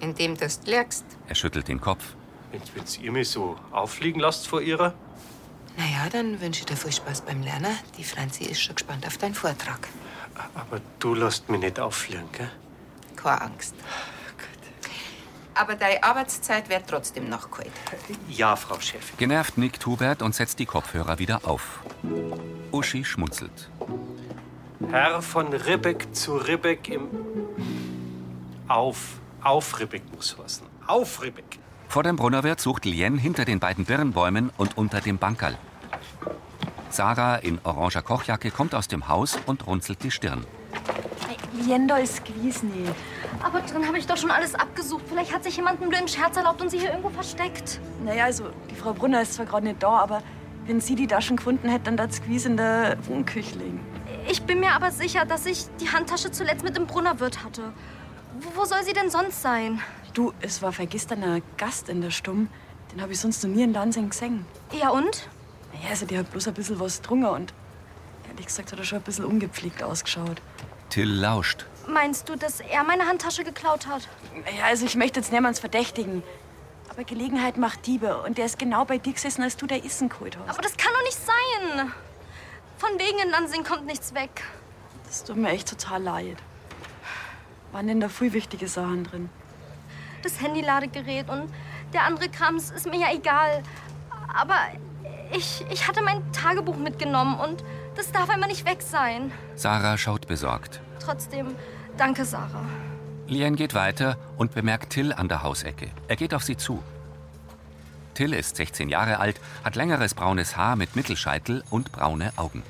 Indem 0.00 0.36
du 0.36 0.44
es 0.44 0.60
lernst. 0.66 1.04
Er 1.26 1.34
schüttelt 1.34 1.68
den 1.68 1.80
Kopf. 1.80 2.14
Wenn's, 2.50 2.70
wenn's 2.74 2.98
ihr 2.98 3.12
mich 3.12 3.30
so 3.30 3.56
auffliegen 3.70 4.20
lasst 4.20 4.46
vor 4.46 4.60
ihrer. 4.60 4.94
Naja, 5.76 6.08
dann 6.10 6.40
wünsche 6.40 6.60
ich 6.60 6.66
dir 6.66 6.76
viel 6.76 6.92
Spaß 6.92 7.20
beim 7.22 7.42
Lernen. 7.42 7.76
Die 7.96 8.04
Franzi 8.04 8.44
ist 8.44 8.60
schon 8.60 8.74
gespannt 8.74 9.06
auf 9.06 9.16
deinen 9.18 9.34
Vortrag. 9.34 9.88
Aber 10.54 10.80
du 10.98 11.14
lässt 11.14 11.48
mich 11.48 11.60
nicht 11.60 11.78
auffliegen, 11.78 12.28
gell? 12.32 12.50
Keine 13.16 13.42
Angst. 13.42 13.74
Aber 15.54 15.74
deine 15.74 16.02
Arbeitszeit 16.04 16.68
wird 16.68 16.84
trotzdem 16.86 17.28
nachgeholt. 17.28 17.72
Ja, 18.28 18.54
Frau 18.54 18.78
Chefin. 18.78 19.16
Genervt 19.16 19.58
nickt 19.58 19.84
Hubert 19.86 20.22
und 20.22 20.34
setzt 20.34 20.60
die 20.60 20.66
Kopfhörer 20.66 21.18
wieder 21.18 21.40
auf. 21.42 21.80
Uschi 22.70 23.04
schmunzelt. 23.04 23.68
Herr 24.90 25.20
von 25.20 25.52
Ribbeck 25.52 26.14
zu 26.14 26.36
Ribbeck 26.36 26.88
im. 26.88 27.08
Auf. 28.68 29.18
Auf 29.42 29.80
Ribbeck 29.80 30.02
muss 30.14 30.36
heißen. 30.38 30.66
Auf 30.86 31.22
Ribbeck. 31.22 31.58
Vor 31.88 32.02
dem 32.02 32.16
Brunnerwirt 32.16 32.60
sucht 32.60 32.84
Lien 32.84 33.16
hinter 33.16 33.46
den 33.46 33.60
beiden 33.60 33.86
Birnbäumen 33.86 34.50
und 34.58 34.76
unter 34.76 35.00
dem 35.00 35.16
Bankerl. 35.16 35.56
Sarah 36.90 37.36
in 37.36 37.58
oranger 37.64 38.02
Kochjacke 38.02 38.50
kommt 38.50 38.74
aus 38.74 38.88
dem 38.88 39.08
Haus 39.08 39.38
und 39.46 39.66
runzelt 39.66 40.02
die 40.02 40.10
Stirn. 40.10 40.44
Lien, 41.54 41.88
da 41.88 41.96
ist 41.96 42.26
gewiss 42.26 42.62
nie. 42.62 42.84
Aber 43.42 43.60
drin 43.60 43.86
habe 43.86 43.98
ich 43.98 44.06
doch 44.06 44.18
schon 44.18 44.30
alles 44.30 44.54
abgesucht. 44.54 45.02
Vielleicht 45.08 45.34
hat 45.34 45.44
sich 45.44 45.56
jemand 45.56 45.80
einen 45.80 45.88
blöden 45.88 46.08
Scherz 46.08 46.36
erlaubt 46.36 46.60
und 46.60 46.70
sie 46.70 46.78
hier 46.78 46.90
irgendwo 46.90 47.08
versteckt. 47.08 47.80
Naja, 48.04 48.24
also, 48.24 48.50
die 48.70 48.74
Frau 48.74 48.92
Brunner 48.92 49.22
ist 49.22 49.34
zwar 49.34 49.46
gerade 49.46 49.66
nicht 49.66 49.82
da, 49.82 49.88
aber 49.88 50.22
wenn 50.66 50.82
sie 50.82 50.94
die 50.94 51.06
Taschen 51.06 51.38
gefunden 51.38 51.70
hätte, 51.70 51.84
dann 51.84 51.96
da 51.96 52.06
gewiss 52.06 52.44
in 52.44 52.58
der 52.58 52.98
Wohnküche 53.06 53.56
liegen. 53.58 53.80
Ich 54.28 54.42
bin 54.42 54.60
mir 54.60 54.72
aber 54.72 54.90
sicher, 54.90 55.24
dass 55.24 55.46
ich 55.46 55.64
die 55.80 55.88
Handtasche 55.90 56.30
zuletzt 56.30 56.62
mit 56.64 56.76
dem 56.76 56.86
Brunnerwirt 56.86 57.42
hatte. 57.42 57.72
Wo, 58.40 58.60
wo 58.60 58.64
soll 58.66 58.82
sie 58.84 58.92
denn 58.92 59.10
sonst 59.10 59.40
sein? 59.40 59.80
Du, 60.18 60.32
es 60.40 60.62
war 60.62 60.72
vergestern 60.72 61.22
ein 61.22 61.42
Gast 61.58 61.88
in 61.88 62.00
der 62.00 62.10
Stumm. 62.10 62.48
Den 62.90 63.00
habe 63.00 63.12
ich 63.12 63.20
sonst 63.20 63.44
noch 63.44 63.50
nie 63.54 63.62
in 63.62 63.72
Lansing 63.72 64.10
gesehen. 64.10 64.44
Ja, 64.72 64.88
und? 64.88 65.28
Naja, 65.72 65.90
also 65.90 66.06
der 66.06 66.18
hat 66.18 66.32
bloß 66.32 66.48
ein 66.48 66.54
bisschen 66.54 66.80
was 66.80 67.00
getrunken 67.00 67.26
und 67.26 67.54
ehrlich 68.28 68.46
gesagt 68.46 68.72
hat 68.72 68.80
er 68.80 68.84
schon 68.84 68.98
ein 68.98 69.04
bisschen 69.04 69.24
ungepflegt 69.26 69.80
ausgeschaut. 69.80 70.42
Till 70.90 71.08
lauscht. 71.08 71.66
Meinst 71.86 72.28
du, 72.28 72.34
dass 72.34 72.58
er 72.58 72.82
meine 72.82 73.06
Handtasche 73.06 73.44
geklaut 73.44 73.86
hat? 73.86 74.08
Naja, 74.44 74.64
also 74.64 74.86
ich 74.86 74.96
möchte 74.96 75.20
jetzt 75.20 75.30
niemanden 75.30 75.60
verdächtigen. 75.60 76.24
Aber 76.88 77.04
Gelegenheit 77.04 77.56
macht 77.56 77.86
Diebe 77.86 78.20
und 78.20 78.38
der 78.38 78.46
ist 78.46 78.58
genau 78.58 78.84
bei 78.84 78.98
dir 78.98 79.12
gesessen, 79.12 79.44
als 79.44 79.56
du 79.56 79.68
der 79.68 79.84
Essen 79.84 80.08
geholt 80.08 80.36
hast. 80.36 80.50
Aber 80.50 80.62
das 80.62 80.76
kann 80.76 80.90
doch 80.94 81.04
nicht 81.04 81.20
sein. 81.24 81.92
Von 82.76 82.90
wegen 82.98 83.20
in 83.24 83.30
Lansing 83.30 83.62
kommt 83.62 83.86
nichts 83.86 84.12
weg. 84.14 84.42
Das 85.04 85.22
tut 85.22 85.36
mir 85.36 85.50
echt 85.50 85.68
total 85.68 86.02
leid. 86.02 86.38
Waren 87.70 87.86
denn 87.86 88.00
da 88.00 88.08
viel 88.08 88.32
wichtige 88.32 88.66
Sachen 88.66 89.04
drin? 89.04 89.30
Das 90.22 90.40
Handyladegerät 90.40 91.28
und 91.28 91.48
der 91.92 92.04
andere 92.04 92.28
Krams 92.28 92.70
ist 92.70 92.86
mir 92.86 92.98
ja 92.98 93.14
egal. 93.14 93.62
Aber 94.34 94.56
ich, 95.32 95.64
ich 95.70 95.86
hatte 95.88 96.02
mein 96.02 96.20
Tagebuch 96.32 96.76
mitgenommen 96.76 97.38
und 97.38 97.64
das 97.96 98.12
darf 98.12 98.30
einmal 98.30 98.48
nicht 98.48 98.66
weg 98.66 98.82
sein. 98.82 99.32
Sarah 99.56 99.98
schaut 99.98 100.26
besorgt. 100.26 100.80
Trotzdem, 101.00 101.54
danke, 101.96 102.24
Sarah. 102.24 102.64
Lien 103.26 103.56
geht 103.56 103.74
weiter 103.74 104.16
und 104.36 104.54
bemerkt 104.54 104.90
Till 104.90 105.12
an 105.12 105.28
der 105.28 105.42
Hausecke. 105.42 105.90
Er 106.08 106.16
geht 106.16 106.32
auf 106.34 106.42
sie 106.42 106.56
zu. 106.56 106.82
Till 108.14 108.32
ist 108.32 108.56
16 108.56 108.88
Jahre 108.88 109.20
alt, 109.20 109.40
hat 109.62 109.76
längeres 109.76 110.14
braunes 110.14 110.56
Haar 110.56 110.76
mit 110.76 110.96
Mittelscheitel 110.96 111.62
und 111.70 111.92
braune 111.92 112.32
Augen. 112.36 112.62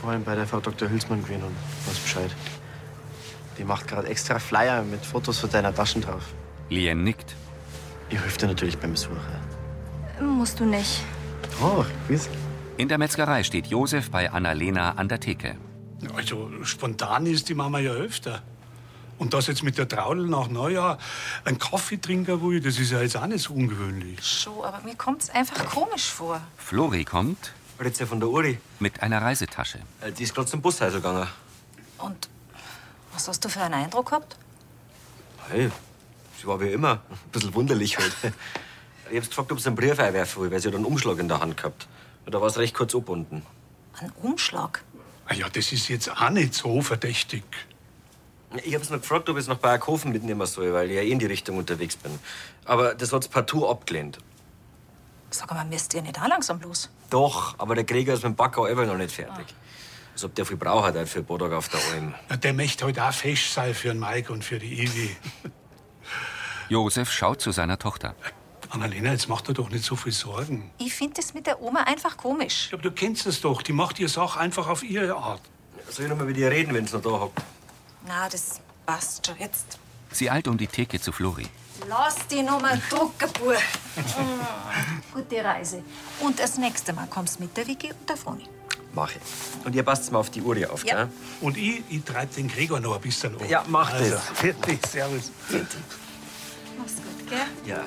Vorhin 0.00 0.24
bei 0.24 0.34
der 0.34 0.46
Frau 0.46 0.60
Dr. 0.60 0.90
Hülsmann 0.90 1.22
gewesen 1.22 1.44
und 1.44 1.56
weiß 1.86 1.98
Bescheid. 1.98 2.30
Die 3.56 3.64
macht 3.64 3.86
gerade 3.86 4.08
extra 4.08 4.38
Flyer 4.38 4.82
mit 4.82 5.06
Fotos 5.06 5.38
von 5.38 5.50
deiner 5.50 5.74
Taschen 5.74 6.02
drauf. 6.02 6.24
Lien 6.68 7.04
nickt. 7.04 7.34
Ich 8.10 8.18
helfe 8.18 8.38
dir 8.38 8.46
natürlich 8.48 8.78
beim 8.78 8.96
Suchen. 8.96 9.18
Musst 10.20 10.60
du 10.60 10.64
nicht. 10.64 11.02
Oh, 11.62 11.84
gewiss. 12.06 12.28
In 12.76 12.88
der 12.88 12.98
Metzgerei 12.98 13.42
steht 13.44 13.66
Josef 13.68 14.10
bei 14.10 14.30
Annalena 14.30 14.92
an 14.92 15.08
der 15.08 15.20
Theke. 15.20 15.56
Also 16.14 16.50
spontan 16.64 17.26
ist 17.26 17.48
die 17.48 17.54
Mama 17.54 17.78
ja 17.78 17.92
öfter. 17.92 18.42
Und 19.18 19.32
das 19.32 19.46
jetzt 19.46 19.62
mit 19.62 19.78
der 19.78 19.88
Traudel 19.88 20.26
nach 20.26 20.48
Neujahr 20.48 20.98
einen 21.44 21.58
Kaffee 21.58 21.98
trinken 22.00 22.42
will, 22.42 22.60
das 22.60 22.78
ist 22.78 22.90
ja 22.90 23.00
jetzt 23.00 23.16
auch 23.16 23.26
nicht 23.26 23.42
so 23.44 23.54
ungewöhnlich. 23.54 24.20
Schon, 24.26 24.64
aber 24.64 24.80
mir 24.84 24.96
kommt's 24.96 25.30
einfach 25.30 25.64
komisch 25.66 26.06
vor. 26.10 26.40
Flori 26.56 27.04
kommt 27.04 27.52
Ritze 27.80 28.06
von 28.06 28.18
der 28.20 28.28
Uri. 28.28 28.58
mit 28.80 29.02
einer 29.02 29.22
Reisetasche. 29.22 29.78
Äh, 30.00 30.10
Die 30.12 30.24
ist 30.24 30.34
gerade 30.34 30.48
zum 30.48 30.60
Bushäuser 30.60 30.96
gegangen. 30.96 31.28
Und 31.98 32.28
was 33.12 33.28
hast 33.28 33.44
du 33.44 33.48
für 33.48 33.60
einen 33.60 33.74
Eindruck 33.74 34.06
gehabt? 34.10 34.36
Hey, 35.48 35.70
sie 36.44 36.48
war 36.48 36.60
wie 36.60 36.68
immer. 36.68 37.02
Ein 37.10 37.30
bisschen 37.32 37.54
wunderlich 37.54 37.98
halt. 37.98 38.14
Ich 39.10 39.18
hab's 39.18 39.28
gefragt, 39.28 39.52
ob 39.52 39.60
sie 39.60 39.66
einen 39.66 39.76
Brief 39.76 39.98
einwerfen 39.98 40.42
will, 40.42 40.50
weil 40.50 40.60
sie 40.60 40.68
hat 40.68 40.74
einen 40.74 40.86
Umschlag 40.86 41.18
in 41.18 41.28
der 41.28 41.38
Hand 41.38 41.58
gehabt. 41.58 41.86
Und 42.24 42.34
da 42.34 42.40
war 42.40 42.48
es 42.48 42.56
recht 42.56 42.72
kurz 42.74 42.94
abgebunden. 42.94 43.42
Ein 44.00 44.10
Umschlag? 44.22 44.82
Ah 45.26 45.34
ja, 45.34 45.46
das 45.50 45.72
ist 45.72 45.88
jetzt 45.88 46.08
auch 46.10 46.30
nicht 46.30 46.54
so 46.54 46.80
verdächtig. 46.80 47.44
Ich 48.64 48.74
hab's 48.74 48.88
noch 48.88 49.02
gefragt, 49.02 49.28
ob 49.28 49.36
ich 49.36 49.42
es 49.42 49.46
nach 49.48 49.58
Bayerkofen 49.58 50.10
mitnehmen 50.10 50.46
soll, 50.46 50.72
weil 50.72 50.88
ich 50.88 50.96
ja 50.96 51.02
eh 51.02 51.10
in 51.10 51.18
die 51.18 51.26
Richtung 51.26 51.58
unterwegs 51.58 51.96
bin. 51.96 52.18
Aber 52.64 52.94
das 52.94 53.12
hat's 53.12 53.28
partout 53.28 53.68
abgelehnt. 53.68 54.16
Sag 55.28 55.52
mal, 55.52 55.66
müsst 55.66 55.92
ihr 55.92 56.00
nicht 56.00 56.18
auch 56.18 56.26
langsam 56.28 56.58
los? 56.62 56.88
Doch, 57.10 57.56
aber 57.58 57.74
der 57.74 57.84
Krieger 57.84 58.14
ist 58.14 58.22
mit 58.22 58.32
dem 58.32 58.36
Backer 58.36 58.70
immer 58.70 58.86
noch 58.86 58.96
nicht 58.96 59.12
fertig. 59.12 59.54
Als 60.14 60.24
ob 60.24 60.34
der 60.34 60.46
viel 60.46 60.56
braucht 60.56 60.94
hat 60.94 61.08
für 61.10 61.22
Bodag 61.22 61.52
auf 61.52 61.68
der 61.68 61.80
Alm. 61.92 62.14
Ja, 62.30 62.36
Der 62.38 62.54
möchte 62.54 62.86
heute 62.86 63.04
auch 63.04 63.12
fest 63.12 63.52
sein 63.52 63.74
für 63.74 63.88
den 63.88 64.00
Mike 64.00 64.32
und 64.32 64.42
für 64.42 64.58
die 64.58 64.82
Ivi. 64.82 65.14
Josef 66.68 67.10
schaut 67.10 67.40
zu 67.40 67.50
seiner 67.52 67.78
Tochter. 67.78 68.14
Annalena, 68.70 69.12
jetzt 69.12 69.28
mach 69.28 69.40
dir 69.42 69.54
doch 69.54 69.70
nicht 69.70 69.84
so 69.84 69.94
viel 69.96 70.12
Sorgen. 70.12 70.70
Ich 70.78 70.94
finde 70.94 71.14
das 71.14 71.34
mit 71.34 71.46
der 71.46 71.60
Oma 71.62 71.80
einfach 71.82 72.16
komisch. 72.16 72.70
Aber 72.72 72.82
du 72.82 72.90
kennst 72.90 73.26
es 73.26 73.40
doch, 73.40 73.62
die 73.62 73.72
macht 73.72 74.00
ihre 74.00 74.08
Sache 74.08 74.40
einfach 74.40 74.68
auf 74.68 74.82
ihre 74.82 75.14
Art. 75.14 75.40
Soll 75.90 76.06
ich 76.06 76.10
noch 76.10 76.16
mal 76.18 76.26
mit 76.26 76.36
ihr 76.36 76.50
reden, 76.50 76.74
wenn 76.74 76.86
sie 76.86 76.94
noch 76.96 77.02
da 77.02 77.10
hockt? 77.10 77.38
Na, 78.06 78.28
das 78.28 78.60
passt 78.86 79.26
schon 79.26 79.36
jetzt. 79.38 79.78
Sie 80.10 80.30
eilt 80.30 80.48
um 80.48 80.56
die 80.58 80.66
Theke 80.66 81.00
zu 81.00 81.12
Flori. 81.12 81.46
Lass 81.88 82.26
die 82.28 82.42
Nummer 82.42 82.76
drucken, 82.88 83.30
Bub. 83.38 83.54
Gute 85.12 85.44
Reise. 85.44 85.82
Und 86.20 86.38
das 86.38 86.56
nächste 86.58 86.92
Mal 86.92 87.06
kommst 87.08 87.38
du 87.38 87.42
mit 87.44 87.56
der 87.56 87.66
Vicky 87.66 87.90
und 87.92 88.08
der 88.08 88.16
Froni. 88.16 88.48
Mach 88.94 89.10
ich. 89.10 89.16
Und 89.66 89.74
ihr 89.74 89.82
passt 89.82 90.10
mal 90.12 90.20
auf 90.20 90.30
die 90.30 90.40
Uhr 90.40 90.54
hier 90.54 90.72
auf, 90.72 90.84
Ja. 90.84 90.94
gell? 91.04 91.08
Und 91.40 91.56
ich, 91.56 91.82
ich 91.90 92.02
treib 92.04 92.32
den 92.34 92.48
Gregor 92.48 92.78
noch 92.80 92.94
ein 92.94 93.00
bisschen 93.00 93.34
um. 93.34 93.46
Ja, 93.48 93.64
mach 93.66 93.90
das. 93.90 94.00
Also, 94.02 94.16
fertig, 94.34 94.86
servus. 94.86 95.32
Mach's 96.78 96.96
gut, 96.96 97.28
gell? 97.28 97.46
Ja. 97.66 97.82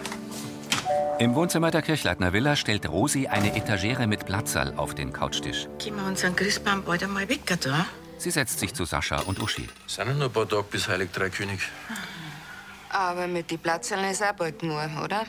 Im 1.20 1.36
Wohnzimmer 1.36 1.72
der 1.72 1.82
Kirchleitner 1.82 2.32
Villa 2.32 2.56
stellt 2.56 2.88
Rosi 2.88 3.28
eine 3.28 3.56
Etagere 3.56 4.08
mit 4.08 4.26
Blattsaal 4.26 4.74
auf 4.78 4.96
den 4.96 5.12
Couchtisch. 5.12 5.68
Gehen 5.80 5.96
wir 5.96 6.06
unseren 6.06 6.36
Christbaum 6.36 6.84
bald 6.84 7.04
einmal 7.04 7.28
weg, 7.28 7.42
da? 7.62 7.86
Sie 8.18 8.32
setzt 8.32 8.60
sich 8.60 8.74
zu 8.74 8.86
Sascha 8.86 9.20
und 9.22 9.40
Uschi. 9.40 9.68
Sind 9.86 10.08
ja 10.08 10.14
noch 10.14 10.26
ein 10.26 10.32
paar 10.32 10.48
Tage 10.48 10.64
bis 10.64 10.88
Heilig 10.88 11.12
Drei 11.12 11.30
König. 11.30 11.60
Aber 12.90 13.28
mit 13.28 13.52
den 13.52 13.60
Platzern 13.60 14.04
ist 14.06 14.24
auch 14.24 14.34
bald 14.34 14.64
nur, 14.64 14.90
oder? 15.04 15.26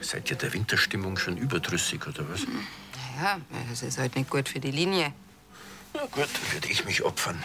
Seid 0.00 0.30
ihr 0.30 0.36
der 0.36 0.52
Winterstimmung 0.52 1.16
schon 1.16 1.36
überdrüssig, 1.36 2.06
oder 2.06 2.28
was? 2.28 2.42
Ja, 3.20 3.38
es 3.72 3.82
ist 3.82 3.98
halt 3.98 4.14
nicht 4.14 4.30
gut 4.30 4.48
für 4.48 4.60
die 4.60 4.70
Linie. 4.70 5.12
Na 5.94 6.02
gut, 6.02 6.28
dann 6.32 6.52
würde 6.52 6.68
ich 6.68 6.84
mich 6.84 7.02
opfern. 7.02 7.42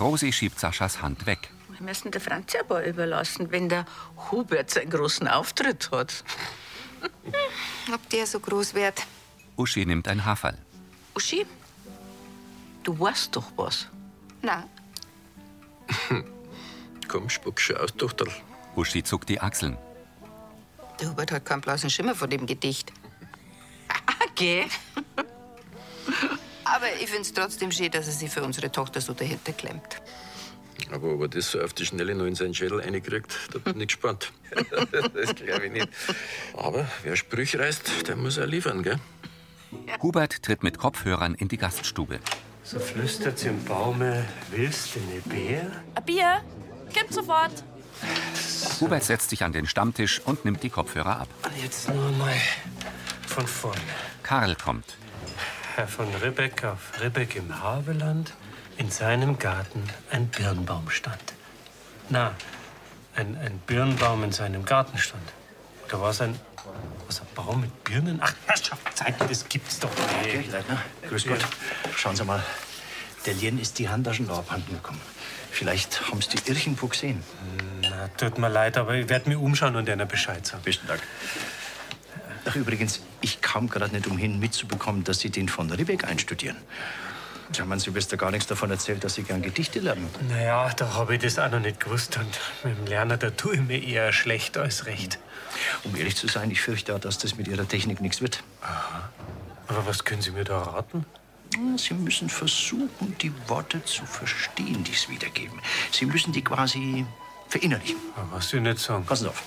Rosi 0.00 0.32
schiebt 0.32 0.58
Saschas 0.58 1.00
Hand 1.00 1.26
weg. 1.26 1.50
Wir 1.82 1.88
müssen 1.88 2.12
der 2.12 2.20
Franzi 2.20 2.58
aber 2.58 2.86
überlassen, 2.86 3.50
wenn 3.50 3.68
der 3.68 3.84
Hubert 4.30 4.70
seinen 4.70 4.88
großen 4.88 5.26
Auftritt 5.26 5.90
hat. 5.90 6.22
Ob 7.92 8.08
der 8.10 8.24
so 8.24 8.38
groß 8.38 8.74
wird? 8.74 9.04
Uschi 9.56 9.84
nimmt 9.84 10.06
ein 10.06 10.24
Haferl. 10.24 10.56
Uschi, 11.16 11.44
du 12.84 12.96
weißt 13.00 13.34
doch 13.34 13.50
was. 13.56 13.88
Na, 14.42 14.64
Komm, 17.08 17.28
spuck 17.28 17.60
schon 17.60 17.76
aus, 17.78 17.92
Tochter. 17.96 18.26
Uschi 18.76 19.02
zuckt 19.02 19.28
die 19.28 19.40
Achseln. 19.40 19.76
der 21.00 21.10
Hubert 21.10 21.32
hat 21.32 21.44
keinen 21.44 21.62
blassen 21.62 21.90
Schimmer 21.90 22.14
von 22.14 22.30
dem 22.30 22.46
Gedicht. 22.46 22.92
Okay. 24.30 24.66
Aber 26.64 26.86
ich 27.00 27.10
find's 27.10 27.32
trotzdem 27.32 27.72
schön, 27.72 27.90
dass 27.90 28.06
er 28.06 28.12
sich 28.12 28.30
für 28.30 28.44
unsere 28.44 28.70
Tochter 28.70 29.00
so 29.00 29.14
dahinter 29.14 29.52
klemmt. 29.52 30.00
Aber 30.92 31.14
ob 31.14 31.22
er 31.22 31.28
das 31.28 31.50
so 31.50 31.60
auf 31.60 31.72
die 31.72 31.86
Schnelle 31.86 32.14
noch 32.14 32.26
in 32.26 32.34
seinen 32.34 32.54
Schädel 32.54 32.80
reinkriegt, 32.80 33.34
da 33.52 33.58
bin 33.58 33.80
ich 33.80 33.88
gespannt. 33.88 34.30
das 35.14 35.34
glaube 35.34 35.66
ich 35.66 35.72
nicht. 35.72 35.88
Aber 36.54 36.86
wer 37.02 37.16
Sprüche 37.16 37.58
reißt, 37.58 38.08
der 38.08 38.16
muss 38.16 38.38
auch 38.38 38.46
liefern, 38.46 38.82
gell? 38.82 38.98
Hubert 40.02 40.42
tritt 40.42 40.62
mit 40.62 40.78
Kopfhörern 40.78 41.34
in 41.34 41.48
die 41.48 41.56
Gaststube. 41.56 42.20
So 42.62 42.78
flüstert's 42.78 43.44
im 43.44 43.64
Baume, 43.64 44.24
willst 44.50 44.94
du 44.94 45.00
ne 45.00 45.20
Bär? 45.24 45.70
Ein 45.94 46.04
Bier? 46.04 46.42
Kommt 46.94 47.12
sofort. 47.12 47.64
Hubert 48.80 49.04
setzt 49.04 49.30
sich 49.30 49.42
an 49.44 49.52
den 49.52 49.66
Stammtisch 49.66 50.20
und 50.24 50.44
nimmt 50.44 50.62
die 50.62 50.70
Kopfhörer 50.70 51.20
ab. 51.20 51.28
Jetzt 51.60 51.88
nur 51.88 52.10
mal 52.12 52.34
von 53.26 53.46
vorne. 53.46 53.80
Karl 54.22 54.54
kommt. 54.56 54.96
Herr 55.74 55.88
von 55.88 56.06
Ribbeck 56.22 56.64
auf 56.64 57.00
Ribbeck 57.00 57.36
im 57.36 57.62
Havelland, 57.62 58.34
in 58.82 58.90
seinem 58.90 59.38
Garten 59.38 59.84
ein 60.10 60.26
Birnbaum 60.26 60.90
stand. 60.90 61.22
Na, 62.08 62.34
ein, 63.14 63.38
ein 63.38 63.60
Birnbaum 63.64 64.24
in 64.24 64.32
seinem 64.32 64.64
Garten 64.64 64.98
stand. 64.98 65.22
Da 65.88 66.00
war 66.00 66.10
es 66.10 66.20
ein, 66.20 66.34
was, 67.06 67.20
ein 67.20 67.28
Baum 67.36 67.60
mit 67.60 67.84
Birnen? 67.84 68.18
Ach, 68.20 68.34
Herrschaft, 68.46 68.82
Zeiten, 68.96 69.24
das 69.28 69.48
gibt's 69.48 69.78
doch 69.78 69.90
nicht. 70.24 70.50
Leitner, 70.50 70.82
grüß 71.08 71.28
Gott. 71.28 71.46
Schauen 71.96 72.16
Sie 72.16 72.24
mal, 72.24 72.42
der 73.24 73.34
Lien 73.34 73.60
ist 73.60 73.78
die 73.78 73.88
Handtaschen 73.88 74.26
da 74.26 74.38
abhanden 74.38 74.72
gekommen. 74.72 75.00
Vielleicht 75.52 76.10
haben 76.10 76.20
Sie 76.20 76.30
die 76.30 76.50
irgendwo 76.50 76.88
gesehen. 76.88 77.22
Na, 77.82 78.08
tut 78.16 78.38
mir 78.38 78.48
leid, 78.48 78.76
aber 78.78 78.94
ich 78.94 79.08
werde 79.08 79.28
mich 79.28 79.38
umschauen 79.38 79.76
und 79.76 79.88
einer 79.88 80.06
Bescheid 80.06 80.44
sagen. 80.44 80.64
Besten 80.64 80.88
Dank. 80.88 81.02
Ach, 82.46 82.56
übrigens, 82.56 83.00
ich 83.20 83.40
kam 83.42 83.68
gerade 83.68 83.94
nicht 83.94 84.08
umhin 84.08 84.40
mitzubekommen, 84.40 85.04
dass 85.04 85.20
Sie 85.20 85.30
den 85.30 85.48
von 85.48 85.70
Ribbeck 85.70 86.02
einstudieren. 86.02 86.56
Sie 87.54 87.60
haben 87.60 87.78
Silvester 87.78 88.16
gar 88.16 88.30
nichts 88.30 88.46
davon 88.46 88.70
erzählt, 88.70 89.04
dass 89.04 89.14
Sie 89.14 89.22
gern 89.22 89.42
Gedichte 89.42 89.80
lernen. 89.80 90.08
Naja, 90.28 90.70
da 90.76 90.94
habe 90.94 91.14
ich 91.14 91.22
das 91.22 91.38
auch 91.38 91.50
noch 91.50 91.60
nicht 91.60 91.80
gewusst. 91.80 92.16
Und 92.16 92.40
mit 92.64 92.78
dem 92.78 92.86
Lernen, 92.86 93.18
da 93.18 93.30
tue 93.30 93.54
ich 93.56 93.60
mir 93.60 93.82
eher 93.82 94.12
schlecht 94.12 94.56
als 94.56 94.86
recht. 94.86 95.18
Um 95.84 95.94
ehrlich 95.96 96.16
zu 96.16 96.28
sein, 96.28 96.50
ich 96.50 96.60
fürchte 96.60 96.94
auch, 96.94 96.98
dass 96.98 97.18
das 97.18 97.36
mit 97.36 97.48
Ihrer 97.48 97.68
Technik 97.68 98.00
nichts 98.00 98.20
wird. 98.20 98.42
Aber 99.68 99.86
was 99.86 100.04
können 100.04 100.22
Sie 100.22 100.30
mir 100.30 100.44
da 100.44 100.62
raten? 100.62 101.04
Sie 101.76 101.92
müssen 101.94 102.30
versuchen, 102.30 103.16
die 103.20 103.32
Worte 103.46 103.84
zu 103.84 104.06
verstehen, 104.06 104.84
die 104.84 104.92
es 104.92 105.10
wiedergeben. 105.10 105.60
Sie 105.90 106.06
müssen 106.06 106.32
die 106.32 106.42
quasi 106.42 107.04
verinnerlichen. 107.48 107.96
Was 108.30 108.48
Sie 108.48 108.60
nicht 108.60 108.78
sagen. 108.78 109.04
Passen 109.04 109.24
Sie 109.24 109.28
auf. 109.28 109.42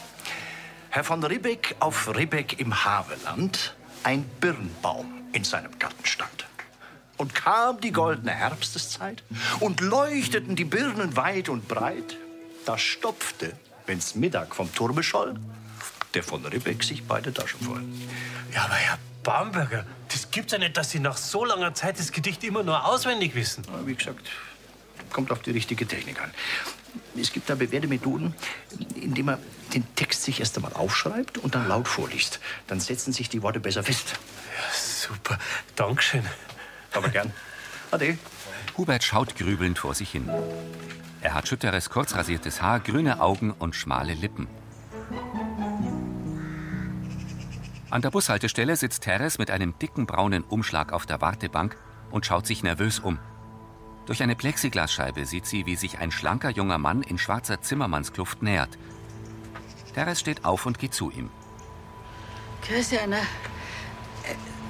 Herr 0.92 1.04
von 1.04 1.24
Ribbeck 1.24 1.76
auf 1.80 2.16
Ribbeck 2.16 2.60
im 2.60 2.86
Havelland, 2.86 3.76
ein 4.04 4.24
Birnbaum 4.40 5.12
in 5.34 5.44
seinem 5.44 5.78
Garten 5.80 6.06
stand. 6.06 6.45
Und 7.18 7.34
kam 7.34 7.80
die 7.80 7.92
goldene 7.92 8.32
Herbsteszeit 8.32 9.24
und 9.60 9.80
leuchteten 9.82 10.56
die 10.56 10.66
Birnen 10.66 11.16
weit 11.16 11.50
und 11.50 11.68
breit. 11.68 12.18
Da 12.66 12.78
stopfte, 12.78 13.54
wenn's 13.86 14.16
Mittag 14.16 14.56
vom 14.56 14.74
Turme 14.74 15.02
scholl, 15.02 15.36
der 16.14 16.24
von 16.24 16.46
Ribbeck 16.46 16.84
sich 16.84 17.04
beide 17.04 17.34
Taschen 17.34 17.60
voll. 17.62 17.84
Ja, 18.54 18.66
aber 18.66 18.74
Herr 18.74 19.00
Bamberger, 19.24 19.86
das 20.10 20.30
gibt's 20.32 20.52
ja 20.52 20.60
nicht, 20.60 20.78
dass 20.78 20.92
Sie 20.92 21.00
nach 21.00 21.18
so 21.18 21.46
langer 21.46 21.74
Zeit 21.74 22.00
das 22.00 22.12
Gedicht 22.12 22.44
immer 22.44 22.64
nur 22.64 22.86
auswendig 22.86 23.34
wissen. 23.36 23.64
Wie 23.86 23.96
gesagt, 23.96 24.28
kommt 25.12 25.32
auf 25.32 25.40
die 25.40 25.52
richtige 25.52 25.88
Technik 25.88 26.22
an. 26.22 26.32
Es 27.18 27.32
gibt 27.32 27.50
da 27.50 27.56
bewährte 27.56 27.88
Methoden, 27.88 28.34
indem 28.96 29.28
man 29.28 29.40
den 29.74 29.86
Text 29.96 30.24
sich 30.24 30.40
erst 30.40 30.58
einmal 30.58 30.74
aufschreibt 30.74 31.38
und 31.38 31.56
dann 31.56 31.68
laut 31.68 31.88
vorliest. 31.88 32.40
Dann 32.68 32.80
setzen 32.80 33.14
sich 33.14 33.30
die 33.30 33.42
Worte 33.42 33.60
besser 33.60 33.84
fest. 33.84 34.16
Super, 34.74 35.38
Dankeschön. 35.76 36.24
Aber 36.96 37.10
gern. 37.10 37.32
Ade. 37.92 38.18
Hubert 38.78 39.04
schaut 39.04 39.36
grübelnd 39.36 39.78
vor 39.78 39.94
sich 39.94 40.10
hin. 40.12 40.30
Er 41.22 41.34
hat 41.34 41.48
schütteres, 41.48 41.90
kurzrasiertes 41.90 42.62
Haar, 42.62 42.80
grüne 42.80 43.22
Augen 43.22 43.52
und 43.52 43.76
schmale 43.76 44.14
Lippen. 44.14 44.48
An 47.90 48.02
der 48.02 48.12
Bushaltestelle 48.12 48.76
sitzt 48.76 49.04
Teres 49.04 49.38
mit 49.38 49.50
einem 49.50 49.78
dicken 49.80 50.06
braunen 50.06 50.44
Umschlag 50.44 50.92
auf 50.92 51.06
der 51.06 51.22
Wartebank 51.22 51.78
und 52.12 52.26
schaut 52.26 52.46
sich 52.46 52.64
nervös 52.64 53.00
um. 53.00 53.20
Durch 54.06 54.22
eine 54.22 54.36
Plexiglasscheibe 54.36 55.26
sieht 55.26 55.46
sie, 55.46 55.66
wie 55.66 55.76
sich 55.76 56.00
ein 56.00 56.12
schlanker 56.12 56.50
junger 56.50 56.78
Mann 56.78 57.02
in 57.02 57.18
schwarzer 57.18 57.62
Zimmermannskluft 57.62 58.44
nähert. 58.44 58.78
Teres 59.94 60.20
steht 60.20 60.46
auf 60.46 60.66
und 60.66 60.78
geht 60.78 60.94
zu 60.94 61.10
ihm. 61.10 61.30
Grüß 62.68 62.98
Anna. 63.02 63.22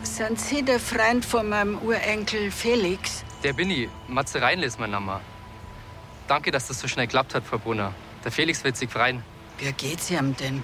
Sind 0.06 0.40
Sie 0.40 0.64
der 0.64 0.80
Freund 0.80 1.26
von 1.26 1.50
meinem 1.50 1.80
Urenkel 1.80 2.52
Felix? 2.52 3.26
Der 3.44 3.54
bin 3.54 3.72
ich. 3.72 3.90
Matze 4.08 4.42
Reinl 4.42 4.64
ist 4.64 4.80
mein 4.80 4.92
Name. 4.92 5.20
Danke, 6.28 6.52
dass 6.52 6.68
das 6.68 6.80
so 6.80 6.88
schnell 6.88 7.08
geklappt 7.08 7.36
hat, 7.36 7.44
Frau 7.44 7.58
Brunner. 7.58 7.94
Der 8.24 8.32
Felix 8.32 8.64
wird 8.64 8.78
sich 8.78 8.90
freuen. 8.90 9.24
Wie 9.58 9.72
geht's 9.74 10.10
ihm 10.12 10.36
denn? 10.38 10.64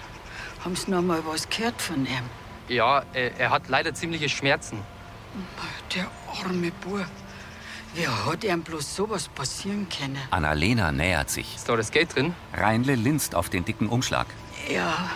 Haben 0.63 0.75
Sie 0.75 0.91
noch 0.91 1.01
mal 1.01 1.21
was 1.25 1.49
gehört 1.49 1.82
von 1.82 2.06
ihm? 2.06 2.30
Ja, 2.67 3.04
er, 3.13 3.38
er 3.39 3.49
hat 3.49 3.67
leider 3.67 3.93
ziemliche 3.93 4.30
Schmerzen. 4.30 4.77
Der 5.95 6.08
arme 6.43 6.71
Bub. 6.71 7.06
Wie 7.93 8.08
hat 8.08 8.43
ihm 8.43 8.62
bloß 8.62 8.95
sowas 8.95 9.27
passieren 9.27 9.88
können? 9.89 10.17
Annalena 10.30 10.91
nähert 10.91 11.30
sich. 11.30 11.56
Ist 11.56 11.67
da 11.67 11.75
das 11.75 11.91
Geld 11.91 12.15
drin? 12.15 12.34
Reinle 12.54 12.95
linst 12.95 13.36
auf 13.36 13.49
den 13.49 13.65
dicken 13.65 13.89
Umschlag. 13.89 14.27
Ja, 14.73 15.10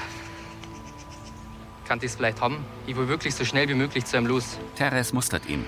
Kann 1.88 2.00
ich 2.00 2.06
es 2.06 2.16
vielleicht 2.16 2.42
haben? 2.42 2.66
Ich 2.88 2.96
will 2.96 3.08
wirklich 3.08 3.36
so 3.36 3.46
schnell 3.46 3.70
wie 3.70 3.76
möglich 3.76 4.06
zu 4.06 4.18
ihm 4.18 4.26
los. 4.26 4.58
Teres 4.76 5.14
mustert 5.14 5.46
ihn. 5.48 5.66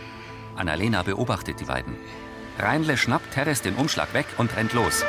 Annalena 0.55 1.03
beobachtet 1.03 1.59
die 1.59 1.65
beiden. 1.65 1.95
Reinle 2.57 2.97
schnappt 2.97 3.31
Teres 3.33 3.61
den 3.61 3.75
Umschlag 3.75 4.13
weg 4.13 4.25
und 4.37 4.55
rennt 4.55 4.73
los. 4.73 5.03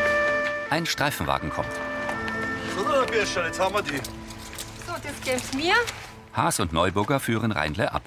Ein 0.68 0.84
Streifenwagen 0.84 1.50
kommt. 1.50 1.72
So, 2.76 3.06
Birscher, 3.10 3.46
jetzt 3.46 3.58
haben 3.58 3.74
wir 3.74 3.82
die. 3.82 3.96
So, 4.86 4.92
das 5.02 5.20
gibt's 5.24 5.54
mir. 5.54 5.74
Haas 6.34 6.60
und 6.60 6.74
Neuburger 6.74 7.20
führen 7.20 7.52
Reinle 7.52 7.90
ab. 7.92 8.02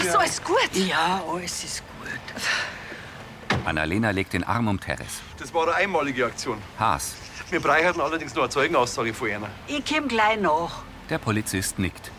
Ist 0.00 0.14
alles 0.14 0.42
gut? 0.44 0.70
Ja, 0.72 1.20
alles 1.28 1.64
ist 1.64 1.82
gut. 1.82 3.58
Annalena 3.64 4.10
legt 4.10 4.32
den 4.32 4.44
Arm 4.44 4.68
um 4.68 4.78
Teres. 4.78 5.20
Das 5.36 5.52
war 5.52 5.64
eine 5.64 5.74
einmalige 5.74 6.26
Aktion. 6.26 6.58
Haas. 6.78 7.16
Wir 7.50 7.58
brauchen 7.58 8.00
allerdings 8.00 8.34
noch 8.36 8.44
eine 8.44 8.50
Zeugenaussage 8.50 9.12
von 9.12 9.30
einer. 9.30 9.48
Ich 9.66 9.84
komm 9.84 10.06
gleich 10.06 10.38
nach. 10.40 10.84
Der 11.10 11.18
Polizist 11.18 11.78
nickt. 11.78 12.10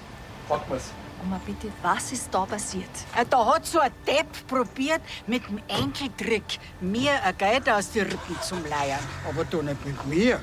Packen 0.47 0.71
wir's. 0.71 0.91
Oma, 1.23 1.39
bitte, 1.45 1.71
was 1.83 2.11
ist 2.11 2.33
da 2.33 2.45
passiert? 2.45 2.89
Äh, 3.15 3.25
Da 3.29 3.45
hat 3.45 3.65
so 3.65 3.79
ein 3.79 3.91
Depp 4.07 4.47
probiert, 4.47 5.01
mit 5.27 5.47
dem 5.47 5.59
Enkeltrick 5.67 6.59
mir 6.81 7.11
ein 7.23 7.37
Geld 7.37 7.69
aus 7.69 7.91
den 7.91 8.07
Rippen 8.07 8.35
zum 8.41 8.65
Leiern. 8.65 8.99
Aber 9.29 9.45
du 9.45 9.61
nicht 9.61 9.85
mit 9.85 10.05
mir. 10.07 10.41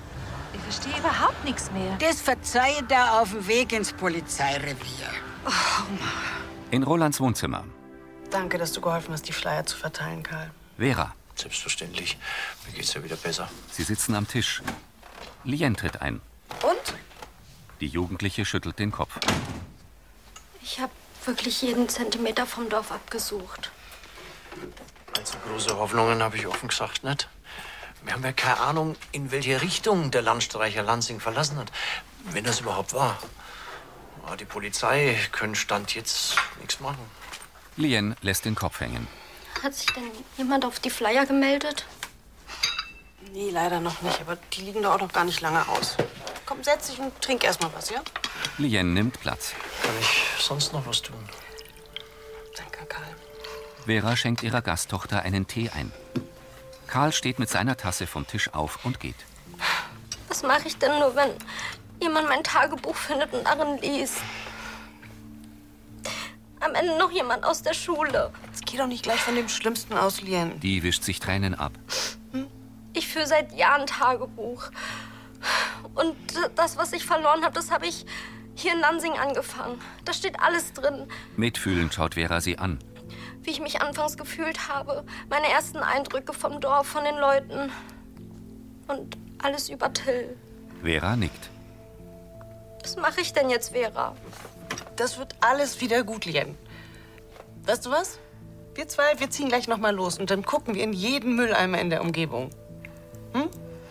Ich 0.55 0.61
verstehe 0.61 0.97
überhaupt 0.99 1.45
nichts 1.45 1.71
mehr. 1.73 1.97
Das 1.99 2.21
verzeiht 2.21 2.91
er 2.91 3.21
auf 3.21 3.31
dem 3.33 3.47
Weg 3.47 3.73
ins 3.73 3.93
Polizeirevier. 3.93 5.09
In 6.71 6.83
Rolands 6.85 7.21
Wohnzimmer. 7.21 7.65
Danke, 8.31 8.57
dass 8.57 8.73
du 8.73 8.81
geholfen 8.81 9.13
hast, 9.13 9.27
die 9.29 9.33
Flyer 9.33 9.67
zu 9.67 9.77
verteilen, 9.77 10.23
Karl. 10.23 10.51
Vera. 10.79 11.13
Selbstverständlich. 11.35 12.19
Mir 12.67 12.73
geht's 12.73 12.95
ja 12.95 13.03
wieder 13.03 13.17
besser. 13.17 13.49
Sie 13.71 13.83
sitzen 13.83 14.15
am 14.15 14.27
Tisch. 14.29 14.63
Lien 15.45 15.77
tritt 15.77 16.01
ein. 16.03 16.21
Und? 16.63 16.95
Die 17.81 17.87
Jugendliche 17.87 18.45
schüttelt 18.45 18.79
den 18.79 18.91
Kopf. 18.91 19.19
Ich 20.63 20.81
habe 20.81 20.93
wirklich 21.25 21.63
jeden 21.63 21.89
Zentimeter 21.89 22.47
vom 22.47 22.69
Dorf 22.69 22.91
abgesucht. 22.91 23.71
Allzu 25.17 25.37
große 25.49 25.77
Hoffnungen 25.77 26.23
habe 26.23 26.37
ich 26.37 26.47
offen 26.47 26.69
gesagt 26.69 27.05
nicht. 27.05 27.29
Wir 28.03 28.15
haben 28.15 28.25
ja 28.25 28.33
keine 28.33 28.61
Ahnung, 28.61 28.97
in 29.13 29.31
welche 29.31 29.61
Richtung 29.61 30.11
der 30.11 30.23
Landstreicher 30.23 30.83
Lansing 30.83 31.21
verlassen 31.21 31.57
hat. 31.57 31.71
Wenn 32.25 32.45
das 32.45 32.61
überhaupt 32.61 32.95
war. 32.95 33.19
Aber 34.25 34.37
die 34.37 34.45
Polizei 34.45 35.19
können 35.33 35.55
Stand 35.55 35.95
jetzt 35.95 36.37
nichts 36.59 36.81
machen. 36.81 37.05
Lien 37.77 38.17
lässt 38.23 38.45
den 38.45 38.55
Kopf 38.55 38.81
hängen. 38.81 39.07
Hat 39.63 39.75
sich 39.75 39.87
denn 39.87 40.11
jemand 40.37 40.65
auf 40.65 40.81
die 40.81 40.91
Flyer 40.91 41.27
gemeldet? 41.27 41.87
Nee, 43.33 43.51
leider 43.51 43.81
noch 43.81 44.03
nicht, 44.03 44.21
aber 44.21 44.37
die 44.53 44.63
liegen 44.63 44.83
da 44.83 44.95
auch 44.95 45.01
noch 45.01 45.13
gar 45.13 45.25
nicht 45.25 45.41
lange 45.41 45.67
aus. 45.69 45.97
Komm, 46.49 46.65
setz 46.65 46.87
dich 46.87 46.99
und 46.99 47.13
trink 47.21 47.45
erst 47.45 47.61
mal 47.61 47.71
was, 47.75 47.91
ja? 47.91 48.01
Lien 48.57 48.95
nimmt 48.95 49.21
Platz. 49.21 49.53
Kann 49.83 49.93
ich 50.01 50.43
sonst 50.43 50.73
noch 50.73 50.87
was 50.87 51.03
tun? 51.03 51.23
Danke, 52.57 52.87
Karl. 52.87 53.05
Vera 53.85 54.17
schenkt 54.17 54.43
ihrer 54.43 54.63
Gasttochter 54.63 55.21
einen 55.21 55.47
Tee 55.47 55.69
ein. 55.69 55.93
Karl 56.87 57.13
steht 57.13 57.39
mit 57.39 57.51
seiner 57.51 57.77
Tasse 57.77 58.07
vom 58.07 58.27
Tisch 58.27 58.55
auf 58.55 58.83
und 58.87 58.99
geht. 58.99 59.27
Was 60.29 60.43
mache 60.43 60.69
ich 60.69 60.79
denn 60.79 60.99
nur, 60.99 61.15
wenn, 61.15 61.33
jemand 62.01 62.31
mein 62.31 62.43
Tagebuch 62.43 62.97
findet 62.97 63.31
und 63.35 63.45
darin 63.45 63.77
liest. 63.83 64.17
Am 66.61 66.75
Ende 66.75 66.97
noch 66.97 67.11
jemand 67.11 67.45
aus 67.45 67.63
der 67.63 67.75
Schule. 67.75 68.33
Jetzt 68.47 68.65
geh 68.65 68.79
doch 68.79 68.87
nicht 68.87 69.03
gleich 69.03 69.21
von 69.21 69.35
dem 69.35 69.51
Schlimmsten 69.51 69.99
aus, 69.99 70.23
Lien. 70.23 70.59
Die 70.61 70.83
wischt 70.83 71.03
sich 71.03 71.21
Tränen 71.21 71.55
ab. 71.55 71.73
Ich 72.95 73.07
führe 73.07 73.27
seit 73.27 73.53
Jahren 73.53 73.87
Tagebuch. 73.87 74.71
Und 75.95 76.17
das, 76.55 76.77
was 76.77 76.93
ich 76.93 77.05
verloren 77.05 77.45
habe, 77.45 77.55
das 77.55 77.71
habe 77.71 77.87
ich 77.87 78.07
hier 78.55 78.73
in 78.73 78.81
Lansing 78.81 79.13
angefangen. 79.13 79.81
Da 80.05 80.13
steht 80.13 80.41
alles 80.41 80.73
drin. 80.73 81.07
Mitfühlend 81.37 81.95
schaut 81.95 82.15
Vera 82.15 82.41
sie 82.41 82.59
an. 82.59 82.79
Wie 83.43 83.51
ich 83.51 83.61
mich 83.61 83.81
anfangs 83.81 84.17
gefühlt 84.17 84.69
habe. 84.69 85.05
Meine 85.31 85.49
ersten 85.49 85.79
Eindrücke 85.79 86.33
vom 86.33 86.61
Dorf, 86.61 86.87
von 86.87 87.05
den 87.05 87.17
Leuten. 87.17 87.71
Und 88.89 89.17
alles 89.43 89.69
über 89.69 89.93
Till. 89.93 90.37
Vera 90.83 91.17
nickt. 91.17 91.51
Was 92.83 92.97
mache 92.97 93.21
ich 93.21 93.33
denn 93.33 93.51
jetzt, 93.51 93.73
Vera? 93.73 94.15
Das 94.97 95.19
wird 95.19 95.35
alles 95.41 95.81
wieder 95.81 96.03
gut, 96.03 96.25
Lien. 96.25 96.57
Weißt 97.65 97.87
du 97.87 97.91
was? 97.91 98.19
Wir 98.75 98.89
zwei, 98.89 99.19
wir 99.19 99.31
ziehen 99.31 99.49
gleich 99.49 99.69
noch 99.69 99.79
mal 99.79 99.95
los 99.95 100.19
und 100.19 100.31
dann 100.31 100.45
gucken 100.45 100.75
wir 100.75 100.83
in 100.83 100.93
jeden 100.93 101.37
Mülleimer 101.37 101.81
in 101.81 101.91
der 101.91 102.01
Umgebung. 102.01 102.51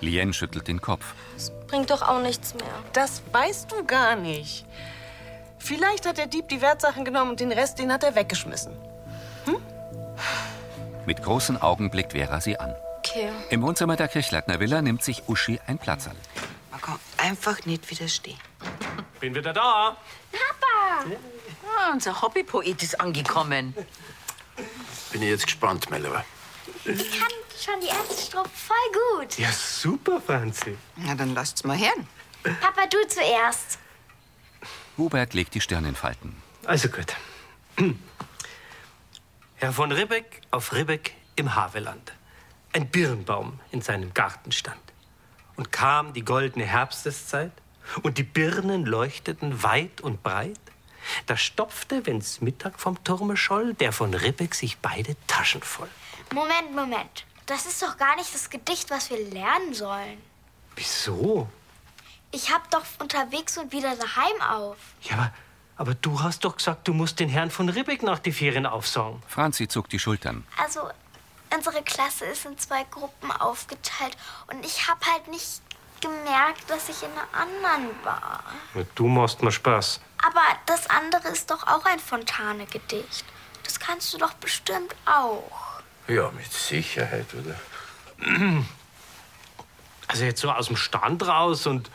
Lien 0.01 0.33
schüttelt 0.33 0.67
den 0.67 0.81
Kopf. 0.81 1.13
Bringt 1.67 1.89
doch 1.89 2.01
auch 2.01 2.21
nichts 2.21 2.53
mehr. 2.53 2.83
Das 2.93 3.21
weißt 3.31 3.71
du 3.71 3.83
gar 3.85 4.15
nicht. 4.15 4.65
Vielleicht 5.59 6.05
hat 6.05 6.17
der 6.17 6.27
Dieb 6.27 6.47
die 6.49 6.61
Wertsachen 6.61 7.03
genommen 7.03 7.31
und 7.31 7.39
den 7.39 7.51
Rest, 7.51 7.79
den 7.79 7.91
hat 7.91 8.03
er 8.03 8.15
weggeschmissen. 8.15 8.73
Mit 11.05 11.23
großen 11.23 11.61
Augen 11.61 11.89
blickt 11.89 12.11
Vera 12.13 12.41
sie 12.41 12.59
an. 12.59 12.75
Okay. 12.99 13.29
Im 13.49 13.61
Wohnzimmer 13.61 13.95
der 13.95 14.07
Kirchleitner 14.07 14.59
Villa 14.59 14.81
nimmt 14.81 15.03
sich 15.03 15.23
Uschi 15.27 15.59
ein 15.65 15.77
Platzerl. 15.77 16.15
Man 16.71 16.81
kann 16.81 16.99
einfach 17.17 17.65
nicht 17.65 17.89
widerstehen. 17.89 18.37
Bin 19.19 19.33
wieder 19.33 19.53
da. 19.53 19.95
Papa! 20.31 21.05
Ah, 21.65 21.91
unser 21.93 22.21
Hobbypoet 22.21 22.83
ist 22.83 22.99
angekommen. 22.99 23.73
Bin 25.11 25.21
ich 25.21 25.29
jetzt 25.29 25.45
gespannt, 25.45 25.89
mein 25.89 26.03
Lieber. 26.03 26.25
Ich 26.85 27.19
kann 27.19 27.31
schon 27.63 27.79
die 27.81 27.87
erste 27.87 28.21
Strophe 28.21 28.49
voll 28.53 29.19
gut. 29.19 29.37
Ja, 29.37 29.51
super, 29.51 30.21
Franzi. 30.21 30.77
Na, 30.95 31.15
dann 31.15 31.33
lasst's 31.33 31.63
mal 31.63 31.77
hören. 31.77 32.07
Papa, 32.43 32.87
du 32.87 32.97
zuerst. 33.07 33.79
Hubert 34.97 35.33
legt 35.33 35.53
die 35.53 35.61
Stirn 35.61 35.85
in 35.85 35.95
Falten. 35.95 36.41
Also 36.65 36.89
gut. 36.89 37.15
Herr 39.55 39.73
von 39.73 39.91
Ribbeck 39.91 40.41
auf 40.51 40.73
Ribbeck 40.73 41.13
im 41.35 41.55
Havelland. 41.55 42.13
Ein 42.73 42.89
Birnbaum 42.89 43.59
in 43.71 43.81
seinem 43.81 44.13
Garten 44.13 44.51
stand. 44.51 44.81
Und 45.55 45.71
kam 45.71 46.13
die 46.13 46.23
goldene 46.23 46.65
Herbsteszeit 46.65 47.51
und 48.03 48.17
die 48.17 48.23
Birnen 48.23 48.85
leuchteten 48.85 49.63
weit 49.63 50.01
und 50.01 50.21
breit. 50.21 50.59
Da 51.25 51.37
stopfte, 51.37 52.05
wenn's 52.05 52.41
Mittag 52.41 52.79
vom 52.79 53.03
Turme 53.03 53.37
scholl, 53.37 53.73
der 53.73 53.93
von 53.93 54.13
Ribbeck 54.13 54.53
sich 54.53 54.77
beide 54.77 55.15
Taschen 55.25 55.63
voll. 55.63 55.89
Moment, 56.33 56.75
Moment. 56.75 57.25
Das 57.47 57.65
ist 57.65 57.81
doch 57.81 57.97
gar 57.97 58.15
nicht 58.17 58.33
das 58.33 58.49
Gedicht, 58.49 58.91
was 58.91 59.09
wir 59.09 59.19
lernen 59.31 59.73
sollen. 59.73 60.21
Wieso? 60.75 61.47
Ich 62.31 62.53
hab 62.53 62.69
doch 62.71 62.83
unterwegs 62.99 63.57
und 63.57 63.71
wieder 63.71 63.95
daheim 63.95 64.41
auf. 64.41 64.77
Ja, 65.01 65.13
aber, 65.15 65.33
aber 65.77 65.95
du 65.95 66.21
hast 66.21 66.43
doch 66.43 66.57
gesagt, 66.57 66.87
du 66.87 66.93
musst 66.93 67.19
den 67.21 67.29
Herrn 67.29 67.49
von 67.49 67.69
Ribbeck 67.69 68.03
nach 68.03 68.19
die 68.19 68.33
Ferien 68.33 68.65
aufsagen. 68.65 69.23
Franzi 69.29 69.67
zuckt 69.69 69.93
die 69.93 69.99
Schultern. 69.99 70.45
Also, 70.57 70.89
unsere 71.55 71.81
Klasse 71.83 72.25
ist 72.25 72.45
in 72.45 72.57
zwei 72.57 72.83
Gruppen 72.83 73.31
aufgeteilt 73.31 74.17
und 74.47 74.65
ich 74.65 74.89
hab 74.89 75.05
halt 75.05 75.29
nicht 75.29 75.61
gemerkt, 76.01 76.69
dass 76.69 76.89
ich 76.89 77.01
in 77.01 77.11
einer 77.11 77.27
anderen 77.33 77.95
war. 78.03 78.43
Du 78.95 79.07
machst 79.07 79.41
mir 79.41 79.53
Spaß. 79.53 80.01
Aber 80.21 80.43
das 80.65 80.89
andere 80.89 81.29
ist 81.29 81.49
doch 81.49 81.65
auch 81.65 81.85
ein 81.85 81.99
Fontane-Gedicht. 81.99 83.25
Das 83.63 83.79
kannst 83.79 84.13
du 84.13 84.17
doch 84.17 84.33
bestimmt 84.33 84.93
auch. 85.05 85.66
Ja, 86.07 86.31
mit 86.31 86.51
Sicherheit, 86.51 87.27
oder? 87.33 87.55
Also 90.07 90.23
jetzt 90.23 90.41
so 90.41 90.49
aus 90.49 90.67
dem 90.67 90.77
Stand 90.77 91.27
raus 91.27 91.67
und 91.67 91.91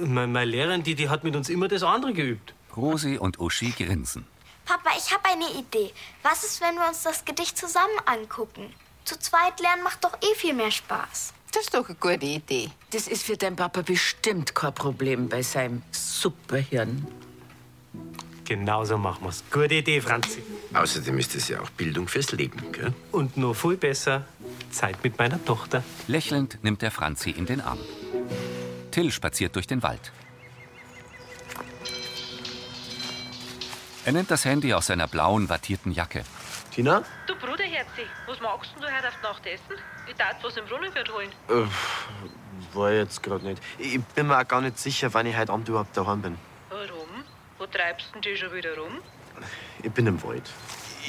meine, 0.00 0.26
meine 0.26 0.50
Lehrerin, 0.50 0.82
die, 0.82 0.94
die 0.94 1.08
hat 1.08 1.24
mit 1.24 1.34
uns 1.36 1.48
immer 1.48 1.68
das 1.68 1.82
andere 1.82 2.12
geübt. 2.12 2.54
Rosi 2.76 3.16
und 3.16 3.38
Uschi 3.38 3.70
grinsen. 3.70 4.26
Papa, 4.66 4.90
ich 4.98 5.12
habe 5.12 5.24
eine 5.28 5.50
Idee. 5.58 5.92
Was 6.22 6.44
ist, 6.44 6.60
wenn 6.60 6.74
wir 6.74 6.86
uns 6.88 7.02
das 7.02 7.24
Gedicht 7.24 7.56
zusammen 7.56 7.98
angucken? 8.04 8.74
Zu 9.04 9.18
zweit 9.18 9.60
lernen 9.60 9.82
macht 9.84 10.04
doch 10.04 10.14
eh 10.20 10.34
viel 10.34 10.52
mehr 10.52 10.70
Spaß. 10.70 11.32
Das 11.52 11.62
ist 11.62 11.74
doch 11.74 11.88
eine 11.88 11.96
gute 11.96 12.26
Idee. 12.26 12.70
Das 12.90 13.06
ist 13.06 13.22
für 13.22 13.36
deinen 13.36 13.56
Papa 13.56 13.82
bestimmt 13.82 14.54
kein 14.54 14.74
Problem 14.74 15.28
bei 15.28 15.42
seinem 15.42 15.82
Superhirn. 15.92 17.06
Genauso 18.46 18.96
machen 18.96 19.24
wir's. 19.24 19.42
Gute 19.50 19.74
Idee, 19.74 20.00
Franzi. 20.00 20.40
Außerdem 20.72 21.18
ist 21.18 21.34
es 21.34 21.48
ja 21.48 21.60
auch 21.60 21.70
Bildung 21.70 22.06
fürs 22.06 22.30
Leben, 22.30 22.70
gell? 22.70 22.92
Und 23.10 23.36
noch 23.36 23.54
viel 23.54 23.76
besser, 23.76 24.24
Zeit 24.70 25.02
mit 25.02 25.18
meiner 25.18 25.44
Tochter. 25.44 25.82
Lächelnd 26.06 26.62
nimmt 26.62 26.82
er 26.84 26.92
Franzi 26.92 27.30
in 27.30 27.46
den 27.46 27.60
Arm. 27.60 27.78
Till 28.92 29.10
spaziert 29.10 29.56
durch 29.56 29.66
den 29.66 29.82
Wald. 29.82 30.12
Er 34.04 34.12
nimmt 34.12 34.30
das 34.30 34.44
Handy 34.44 34.72
aus 34.72 34.86
seiner 34.86 35.08
blauen, 35.08 35.48
wattierten 35.48 35.90
Jacke. 35.90 36.22
Tina? 36.72 37.02
Du 37.26 37.34
Bruderherzi, 37.34 38.02
was 38.28 38.40
magst 38.40 38.70
denn 38.74 38.82
du 38.82 38.86
heute 38.86 39.08
auf 39.08 39.14
die 39.20 39.26
Nacht 39.26 39.46
essen? 39.46 39.82
Ich 40.08 40.14
darf 40.14 40.36
was 40.42 40.56
im 40.56 40.66
Brunnenwirt 40.66 41.12
holen. 41.12 41.30
Äh, 41.48 42.76
war 42.76 42.92
jetzt 42.92 43.22
gerade 43.24 43.44
nicht. 43.44 43.60
Ich 43.78 44.00
bin 44.00 44.28
mir 44.28 44.38
auch 44.38 44.46
gar 44.46 44.60
nicht 44.60 44.78
sicher, 44.78 45.12
wann 45.14 45.26
ich 45.26 45.36
heute 45.36 45.52
Abend 45.52 45.68
überhaupt 45.68 45.96
daheim 45.96 46.22
bin. 46.22 46.38
Wo 47.66 47.78
treibst 47.78 48.14
denn 48.14 48.22
die 48.22 48.36
schon 48.36 48.52
wieder 48.54 48.76
rum? 48.76 48.98
Ich 49.82 49.90
bin 49.90 50.06
im 50.06 50.22
Wald. 50.22 50.48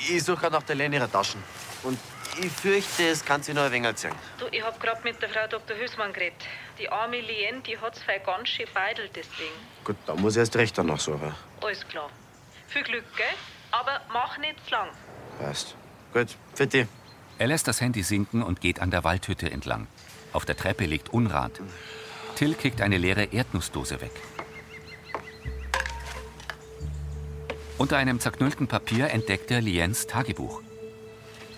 Ich 0.10 0.24
suche 0.24 0.38
gerade 0.38 0.56
nach 0.56 0.64
der 0.64 0.76
Lene 0.76 0.96
ihrer 0.96 1.12
Taschen. 1.12 1.44
Und 1.84 2.00
ich 2.42 2.52
fürchte, 2.52 3.08
es 3.10 3.24
kann 3.24 3.44
sich 3.44 3.54
noch 3.54 3.64
ein 3.64 3.72
wenig 3.72 3.88
erzählen. 3.88 4.16
Du, 4.40 4.46
ich 4.52 4.64
hab 4.64 4.80
grad 4.80 5.04
mit 5.04 5.22
der 5.22 5.30
Frau 5.30 5.46
Dr. 5.48 5.78
Hülsmann 5.78 6.14
geredet. 6.14 6.44
Die 6.80 6.90
arme 6.90 7.20
Lien, 7.20 7.62
die 7.62 7.78
hat's 7.78 8.02
fein 8.02 8.22
ganz 8.26 8.50
schön 8.50 8.66
beidelt, 8.74 9.12
deswegen. 9.16 9.54
Gut, 9.84 9.98
da 10.08 10.16
muss 10.16 10.34
ich 10.34 10.40
erst 10.40 10.56
recht 10.56 10.76
danach 10.78 11.00
suchen. 11.00 11.36
Alles 11.62 11.88
klar. 11.88 12.10
Viel 12.68 12.84
Glück, 12.84 13.06
gell? 13.16 13.26
Aber 13.72 14.02
mach 14.12 14.40
nicht 14.40 14.56
zu 14.66 14.72
lang. 14.72 14.90
Passt. 15.40 15.76
Gut, 16.14 16.30
für 16.56 16.66
dich. 16.66 16.88
Er 17.38 17.48
lässt 17.48 17.68
das 17.68 17.82
Handy 17.82 18.02
sinken 18.02 18.42
und 18.42 18.62
geht 18.62 18.80
an 18.80 18.90
der 18.90 19.04
Waldhütte 19.04 19.52
entlang. 19.52 19.86
Auf 20.34 20.46
der 20.46 20.58
Treppe 20.58 20.86
liegt 20.86 21.10
Unrat. 21.10 21.52
Till 22.36 22.56
kickt 22.56 22.82
eine 22.82 22.98
leere 22.98 23.26
Erdnussdose 23.26 24.02
weg. 24.02 24.12
Unter 27.78 27.98
einem 27.98 28.20
zerknüllten 28.20 28.68
Papier 28.68 29.12
entdeckt 29.12 29.52
er 29.52 29.62
Liens 29.62 30.08
Tagebuch. 30.08 30.64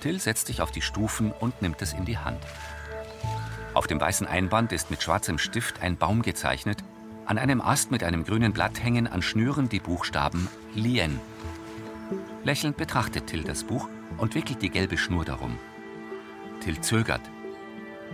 Till 0.01 0.19
setzt 0.19 0.47
sich 0.47 0.61
auf 0.61 0.69
die 0.69 0.81
Stufen 0.81 1.31
und 1.31 1.61
nimmt 1.61 1.81
es 1.81 1.93
in 1.93 2.03
die 2.03 2.17
Hand. 2.17 2.41
Auf 3.73 3.87
dem 3.87 4.01
weißen 4.01 4.27
Einband 4.27 4.73
ist 4.73 4.91
mit 4.91 5.01
schwarzem 5.01 5.37
Stift 5.37 5.81
ein 5.81 5.95
Baum 5.95 6.21
gezeichnet. 6.21 6.83
An 7.25 7.37
einem 7.37 7.61
Ast 7.61 7.89
mit 7.89 8.03
einem 8.03 8.25
grünen 8.25 8.51
Blatt 8.51 8.83
hängen 8.83 9.07
an 9.07 9.21
Schnüren 9.21 9.69
die 9.69 9.79
Buchstaben 9.79 10.49
Lien. 10.75 11.21
Lächelnd 12.43 12.75
betrachtet 12.75 13.27
Till 13.27 13.43
das 13.43 13.63
Buch 13.63 13.87
und 14.17 14.35
wickelt 14.35 14.61
die 14.61 14.69
gelbe 14.69 14.97
Schnur 14.97 15.23
darum. 15.23 15.57
Till 16.59 16.81
zögert. 16.81 17.21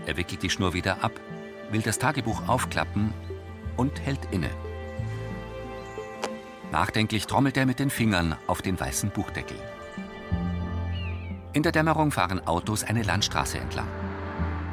Er 0.05 0.15
wickelt 0.15 0.43
die 0.43 0.51
Schnur 0.51 0.73
wieder 0.73 1.03
ab, 1.03 1.19
will 1.71 1.81
das 1.81 1.97
Tagebuch 1.97 2.47
aufklappen 2.47 3.13
und 3.77 3.99
hält 3.99 4.27
inne. 4.29 4.51
Nachdenklich 6.71 7.27
trommelt 7.27 7.57
er 7.57 7.65
mit 7.65 7.79
den 7.79 7.89
Fingern 7.89 8.35
auf 8.47 8.61
den 8.61 8.79
weißen 8.79 9.09
Buchdeckel. 9.11 9.57
In 11.53 11.63
der 11.63 11.71
Dämmerung 11.71 12.11
fahren 12.11 12.45
Autos 12.45 12.83
eine 12.83 13.03
Landstraße 13.03 13.57
entlang. 13.57 13.87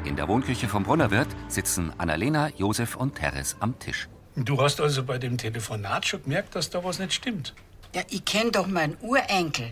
In 0.03 0.17
der 0.17 0.27
Wohnküche 0.27 0.67
vom 0.67 0.83
Brunnerwirt 0.83 1.29
sitzen 1.47 1.93
Annalena, 1.97 2.49
Josef 2.57 2.97
und 2.97 3.15
Teres 3.15 3.55
am 3.61 3.79
Tisch. 3.79 4.09
Du 4.35 4.61
hast 4.61 4.81
also 4.81 5.03
bei 5.03 5.17
dem 5.17 5.37
Telefonat 5.37 6.05
schon 6.05 6.23
gemerkt, 6.23 6.55
dass 6.55 6.69
da 6.69 6.83
was 6.83 6.99
nicht 6.99 7.13
stimmt. 7.13 7.53
Ja, 7.95 8.01
ich 8.09 8.25
kenn 8.25 8.51
doch 8.51 8.67
meinen 8.67 8.97
Urenkel. 9.01 9.71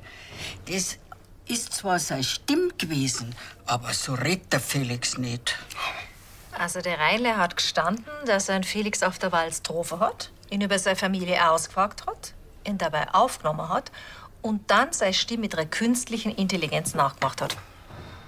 Das 0.67 0.99
ist 1.47 1.73
zwar 1.73 1.99
seine 1.99 2.23
Stimme 2.23 2.69
gewesen, 2.77 3.35
aber 3.65 3.93
so 3.93 4.13
redet 4.13 4.53
der 4.53 4.59
Felix 4.59 5.17
nicht. 5.17 5.57
Also 6.57 6.79
der 6.81 6.99
Reinle 6.99 7.37
hat 7.37 7.57
gestanden, 7.57 8.05
dass 8.25 8.47
er 8.47 8.55
einen 8.55 8.63
Felix 8.63 9.03
auf 9.03 9.17
der 9.17 9.31
Walz 9.31 9.57
getroffen 9.63 9.99
hat, 9.99 10.31
ihn 10.51 10.61
über 10.61 10.77
seine 10.77 10.95
Familie 10.95 11.49
ausgefragt 11.49 12.05
hat, 12.05 12.33
ihn 12.67 12.77
dabei 12.77 13.11
aufgenommen 13.13 13.69
hat 13.69 13.91
und 14.41 14.69
dann 14.69 14.93
seine 14.93 15.13
Stimme 15.13 15.41
mit 15.41 15.55
einer 15.55 15.65
künstlichen 15.65 16.35
Intelligenz 16.35 16.93
nachgemacht 16.93 17.41
hat. 17.41 17.53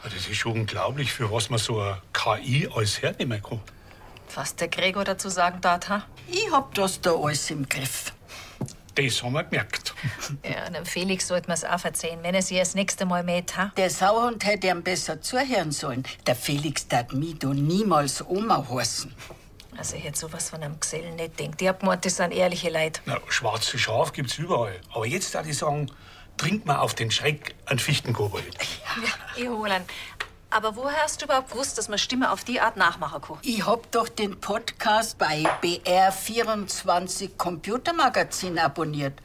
Ja, 0.03 0.09
Das 0.09 0.27
ist 0.27 0.36
schon 0.38 0.53
unglaublich, 0.53 1.12
für 1.13 1.31
was 1.31 1.49
man 1.49 1.59
so 1.59 1.79
eine 1.79 2.01
KI 2.13 2.67
als 2.75 3.01
hernehmen 3.01 3.41
kann. 3.43 3.62
Was 4.36 4.55
der 4.55 4.67
Gregor 4.69 5.03
dazu 5.03 5.29
sagen 5.29 5.62
darf, 5.62 5.89
ha? 5.89 6.05
Ich 6.27 6.49
hab 6.51 6.73
das 6.73 6.99
da 7.01 7.12
alles 7.13 7.51
im 7.51 7.67
Griff. 7.69 8.13
Das 8.95 9.23
haben 9.23 9.33
wir 9.33 9.43
gemerkt. 9.43 9.93
Ja, 10.43 10.69
dem 10.69 10.86
Felix 10.86 11.27
sollte 11.27 11.47
man 11.47 11.55
es 11.55 11.63
auch 11.65 11.79
verzeihen, 11.79 12.19
wenn 12.21 12.36
er 12.36 12.41
sich 12.41 12.57
das 12.59 12.75
nächste 12.75 13.05
Mal 13.05 13.23
mäht, 13.23 13.55
ha? 13.57 13.71
Der 13.77 13.89
Sauhund 13.89 14.45
hätte 14.45 14.67
ihm 14.67 14.83
besser 14.83 15.21
zuhören 15.21 15.71
sollen. 15.71 16.03
Der 16.27 16.36
Felix 16.36 16.88
tat 16.88 17.12
mich 17.13 17.39
da 17.39 17.47
niemals 17.47 18.23
Oma 18.27 18.65
heißen. 18.69 19.13
Also 19.77 19.95
ich 19.95 20.03
hätte 20.03 20.19
sowas 20.19 20.49
von 20.49 20.63
einem 20.63 20.79
Gesellen 20.79 21.15
nicht 21.15 21.39
denkt. 21.39 21.62
Ich 21.62 21.67
hab 21.67 21.79
gemeint, 21.79 22.05
das 22.05 22.17
sind 22.17 22.31
ehrliche 22.31 22.69
Leute. 22.69 23.01
Na, 23.05 23.19
schwarze 23.27 23.77
Schaf 23.77 24.13
gibt's 24.13 24.38
überall. 24.38 24.79
Aber 24.93 25.05
jetzt 25.05 25.33
darf 25.36 25.47
ich 25.47 25.57
sagen, 25.57 25.91
trink 26.38 26.65
mal 26.65 26.79
auf 26.79 26.93
den 26.93 27.12
Schreck 27.12 27.55
einen 27.65 27.79
Fichtenkobold. 27.79 28.57
Ja, 29.03 29.41
ich 29.41 29.49
hol 29.49 29.69
ihn. 29.69 29.83
Aber 30.49 30.75
woher 30.75 31.01
hast 31.01 31.19
du 31.19 31.25
überhaupt 31.25 31.51
gewusst, 31.51 31.79
dass 31.79 31.89
man 31.89 31.97
Stimme 31.97 32.31
auf 32.31 32.43
die 32.43 32.62
Art 32.62 32.77
nachmachen 32.77 33.21
kann? 33.21 33.38
Ich 33.41 33.65
hab 33.65 33.91
doch 33.91 34.07
den 34.07 34.39
Podcast 34.39 35.17
bei 35.17 35.43
BR24 35.63 37.38
Computermagazin 37.38 38.59
abonniert. 38.59 39.19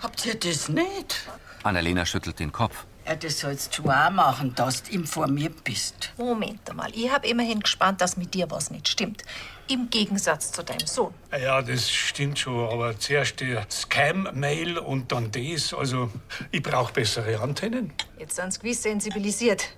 Habt 0.00 0.24
ihr 0.24 0.36
das 0.36 0.68
nicht? 0.68 1.16
Annalena 1.64 2.06
schüttelt 2.06 2.38
den 2.38 2.52
Kopf. 2.52 2.86
Ja, 3.06 3.16
das 3.16 3.40
sollst 3.40 3.76
du 3.78 3.90
auch 3.90 4.10
machen, 4.10 4.54
dass 4.54 4.84
du 4.84 4.92
informiert 4.92 5.64
bist. 5.64 6.12
Moment 6.16 6.70
einmal, 6.70 6.90
ich 6.94 7.10
hab 7.10 7.26
immerhin 7.26 7.60
gespannt, 7.60 8.00
dass 8.00 8.16
mit 8.16 8.32
dir 8.32 8.50
was 8.50 8.70
nicht 8.70 8.88
stimmt. 8.88 9.22
Im 9.68 9.90
Gegensatz 9.90 10.52
zu 10.52 10.62
deinem 10.62 10.86
Sohn. 10.86 11.12
Ja, 11.30 11.62
das 11.62 11.90
stimmt 11.90 12.38
schon, 12.38 12.68
aber 12.70 12.98
zuerst 12.98 13.40
der 13.40 13.66
Scam-Mail 13.70 14.78
und 14.78 15.10
dann 15.10 15.30
das. 15.32 15.74
Also, 15.74 16.10
ich 16.50 16.62
brauch 16.62 16.90
bessere 16.90 17.40
Antennen. 17.40 17.92
Jetzt 18.18 18.36
sind 18.36 18.52
sie 18.52 18.60
gewiss 18.60 18.82
sensibilisiert. 18.82 19.68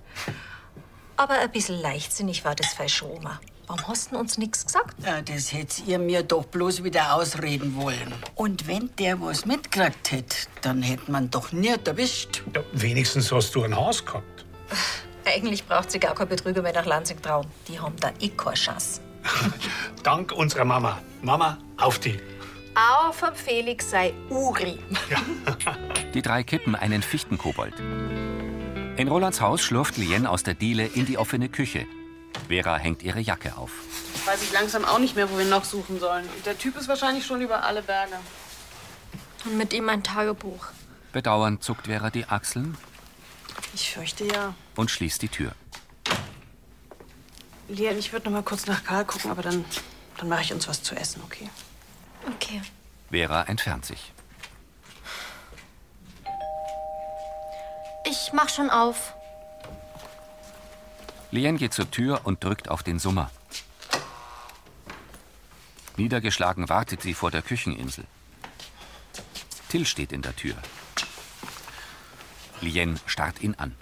Aber 1.17 1.35
ein 1.35 1.51
bisschen 1.51 1.79
leichtsinnig 1.79 2.43
war 2.45 2.55
das 2.55 2.73
falsch, 2.73 3.01
Oma. 3.01 3.39
Warum 3.67 3.87
hast 3.87 4.11
du 4.11 4.17
uns 4.17 4.37
nichts 4.37 4.65
gesagt? 4.65 4.95
Ja, 5.03 5.21
das 5.21 5.51
hättet 5.51 5.87
ihr 5.87 5.97
mir 5.97 6.21
doch 6.21 6.45
bloß 6.45 6.83
wieder 6.83 7.15
ausreden 7.15 7.75
wollen. 7.75 8.13
Und 8.35 8.67
wenn 8.67 8.89
der 8.99 9.19
was 9.21 9.45
mitgekriegt 9.45 10.11
hätte, 10.11 10.35
dann 10.61 10.83
hätte 10.83 11.11
man 11.11 11.31
doch 11.31 11.51
nie 11.51 11.73
erwischt. 11.83 12.43
Ja, 12.53 12.61
wenigstens 12.73 13.31
hast 13.31 13.55
du 13.55 13.63
ein 13.63 13.75
Haus 13.75 14.05
gehabt. 14.05 14.45
Eigentlich 15.25 15.65
braucht 15.65 15.89
sie 15.89 15.99
gar 15.99 16.13
kein 16.13 16.27
Betrüger 16.27 16.61
mehr 16.61 16.73
nach 16.73 16.85
Lansing 16.85 17.19
trauen. 17.21 17.47
Die 17.67 17.79
haben 17.79 17.95
da 17.99 18.11
eh 18.19 18.29
keine 18.29 18.55
Chance. 18.55 19.01
Dank 20.03 20.31
unserer 20.31 20.65
Mama. 20.65 20.99
Mama, 21.23 21.57
auf 21.77 21.97
die. 21.97 22.19
Auch 22.75 23.13
vom 23.13 23.33
Felix 23.33 23.89
sei 23.89 24.13
Uri. 24.29 24.77
Die 26.13 26.21
drei 26.21 26.43
kippen 26.43 26.75
einen 26.75 27.01
Fichtenkobold. 27.01 27.73
In 28.97 29.07
Rolands 29.07 29.39
Haus 29.41 29.61
schlurft 29.61 29.97
Lien 29.97 30.27
aus 30.27 30.43
der 30.43 30.53
Diele 30.55 30.85
in 30.85 31.05
die 31.05 31.17
offene 31.17 31.47
Küche. 31.49 31.85
Vera 32.47 32.77
hängt 32.77 33.03
ihre 33.03 33.19
Jacke 33.19 33.57
auf. 33.57 33.71
Weiß 34.25 34.41
ich 34.41 34.51
langsam 34.51 34.85
auch 34.85 34.99
nicht 34.99 35.15
mehr, 35.15 35.29
wo 35.31 35.37
wir 35.37 35.45
noch 35.45 35.65
suchen 35.65 35.99
sollen. 35.99 36.27
Der 36.45 36.57
Typ 36.57 36.77
ist 36.77 36.87
wahrscheinlich 36.87 37.25
schon 37.25 37.41
über 37.41 37.63
alle 37.63 37.81
Berge. 37.81 38.15
Und 39.45 39.57
mit 39.57 39.73
ihm 39.73 39.89
ein 39.89 40.03
Tagebuch. 40.03 40.67
Bedauernd 41.11 41.63
zuckt 41.63 41.87
Vera 41.87 42.09
die 42.09 42.25
Achseln 42.25 42.77
Ich 43.73 43.91
fürchte 43.93 44.25
ja. 44.25 44.53
und 44.75 44.91
schließt 44.91 45.21
die 45.21 45.29
Tür. 45.29 45.53
Lian, 47.67 47.97
ich 47.97 48.11
würde 48.13 48.25
noch 48.25 48.33
mal 48.33 48.43
kurz 48.43 48.67
nach 48.67 48.83
Karl 48.83 49.05
gucken, 49.05 49.31
aber 49.31 49.41
dann, 49.41 49.65
dann 50.17 50.29
mache 50.29 50.41
ich 50.41 50.53
uns 50.53 50.67
was 50.67 50.83
zu 50.83 50.95
essen, 50.95 51.21
okay? 51.25 51.49
Okay. 52.27 52.61
Vera 53.09 53.43
entfernt 53.43 53.85
sich. 53.85 54.11
Ich 58.07 58.33
mach 58.33 58.49
schon 58.49 58.69
auf. 58.69 59.13
Lien 61.35 61.57
geht 61.57 61.73
zur 61.73 61.91
Tür 61.91 62.21
und 62.23 62.41
drückt 62.45 62.69
auf 62.69 62.81
den 62.81 62.97
Summer. 62.97 63.29
Niedergeschlagen 65.97 66.69
wartet 66.69 67.01
sie 67.01 67.13
vor 67.13 67.29
der 67.29 67.41
Kücheninsel. 67.41 68.05
Till 69.67 69.85
steht 69.85 70.13
in 70.13 70.21
der 70.21 70.33
Tür. 70.33 70.55
Lien 72.61 72.97
starrt 73.05 73.41
ihn 73.41 73.53
an. 73.55 73.75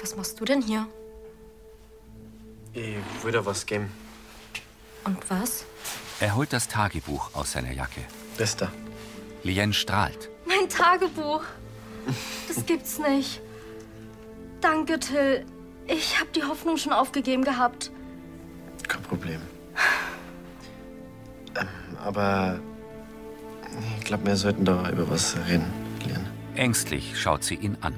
Was 0.00 0.16
machst 0.16 0.40
du 0.40 0.44
denn 0.44 0.60
hier? 0.60 0.88
Ich 2.72 2.96
will 3.22 3.30
dir 3.30 3.46
was 3.46 3.64
geben. 3.64 3.92
Und 5.04 5.30
was? 5.30 5.64
Er 6.18 6.34
holt 6.34 6.52
das 6.52 6.66
Tagebuch 6.66 7.32
aus 7.34 7.52
seiner 7.52 7.70
Jacke. 7.70 8.00
Das 8.38 8.56
da. 8.56 8.72
Lien 9.44 9.72
strahlt. 9.72 10.28
Mein 10.46 10.68
Tagebuch. 10.68 11.44
Das 12.48 12.66
gibt's 12.66 12.98
nicht. 12.98 13.40
Danke, 14.60 14.98
Till. 14.98 15.46
Ich 15.86 16.18
hab 16.20 16.32
die 16.32 16.42
Hoffnung 16.42 16.76
schon 16.76 16.92
aufgegeben 16.92 17.44
gehabt. 17.44 17.90
Kein 18.88 19.02
Problem. 19.02 19.40
Ähm, 21.56 21.68
aber 22.02 22.58
ich 23.98 24.04
glaube, 24.04 24.26
wir 24.26 24.36
sollten 24.36 24.64
da 24.64 24.88
über 24.90 25.08
was 25.10 25.36
reden, 25.48 25.66
Lian. 26.06 26.26
Ängstlich 26.54 27.18
schaut 27.20 27.44
sie 27.44 27.54
ihn 27.54 27.76
an. 27.80 27.94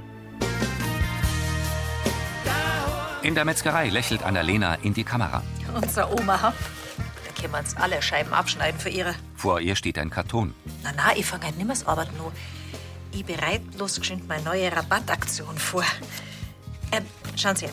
In 3.22 3.34
der 3.34 3.44
Metzgerei 3.44 3.88
lächelt 3.88 4.22
Annalena 4.22 4.76
in 4.76 4.94
die 4.94 5.04
Kamera. 5.04 5.42
Unser 5.74 6.12
Oma? 6.12 6.36
Da 6.36 7.40
können 7.40 7.52
wir 7.52 7.58
uns 7.58 7.76
alle 7.76 8.00
Scheiben 8.00 8.32
abschneiden 8.32 8.80
für 8.80 8.88
ihre. 8.88 9.14
Vor 9.34 9.60
ihr 9.60 9.74
steht 9.74 9.98
ein 9.98 10.10
Karton. 10.10 10.54
Na, 10.82 10.92
na, 10.96 11.16
ich 11.16 11.26
fange 11.26 11.44
halt 11.44 11.58
nimmer 11.58 11.72
das 11.72 11.86
Arbeiten 11.86 12.16
an. 12.20 12.32
Ich 13.12 13.24
bereite 13.24 13.64
bloß 13.76 13.98
geschwind 14.00 14.28
meine 14.28 14.44
neue 14.44 14.70
Rabattaktion 14.70 15.58
vor. 15.58 15.84
Ähm, 16.92 17.04
schauen 17.36 17.56
Sie, 17.56 17.68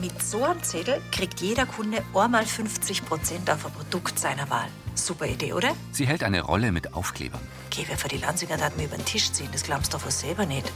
mit 0.00 0.22
so 0.22 0.44
einem 0.44 0.62
Zettel 0.62 1.00
kriegt 1.10 1.40
jeder 1.40 1.66
Kunde 1.66 2.02
einmal 2.14 2.44
50 2.44 3.04
Prozent 3.04 3.50
auf 3.50 3.66
ein 3.66 3.72
Produkt 3.72 4.18
seiner 4.18 4.48
Wahl. 4.50 4.68
Super 4.94 5.26
Idee, 5.26 5.52
oder? 5.52 5.74
Sie 5.92 6.06
hält 6.06 6.22
eine 6.22 6.42
Rolle 6.42 6.72
mit 6.72 6.94
Aufklebern. 6.94 7.40
Geh, 7.70 7.84
wer 7.88 7.96
für 7.96 8.08
die 8.08 8.18
Lanzinger 8.18 8.60
hat 8.60 8.76
mir 8.76 8.84
über 8.84 8.96
den 8.96 9.04
Tisch 9.04 9.32
ziehen, 9.32 9.48
das 9.52 9.62
glaubst 9.62 9.94
du 9.94 9.98
doch 9.98 10.10
selber 10.10 10.44
nicht. 10.44 10.70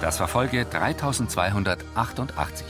Das 0.00 0.20
war 0.20 0.28
Folge 0.28 0.64
3288. 0.64 2.66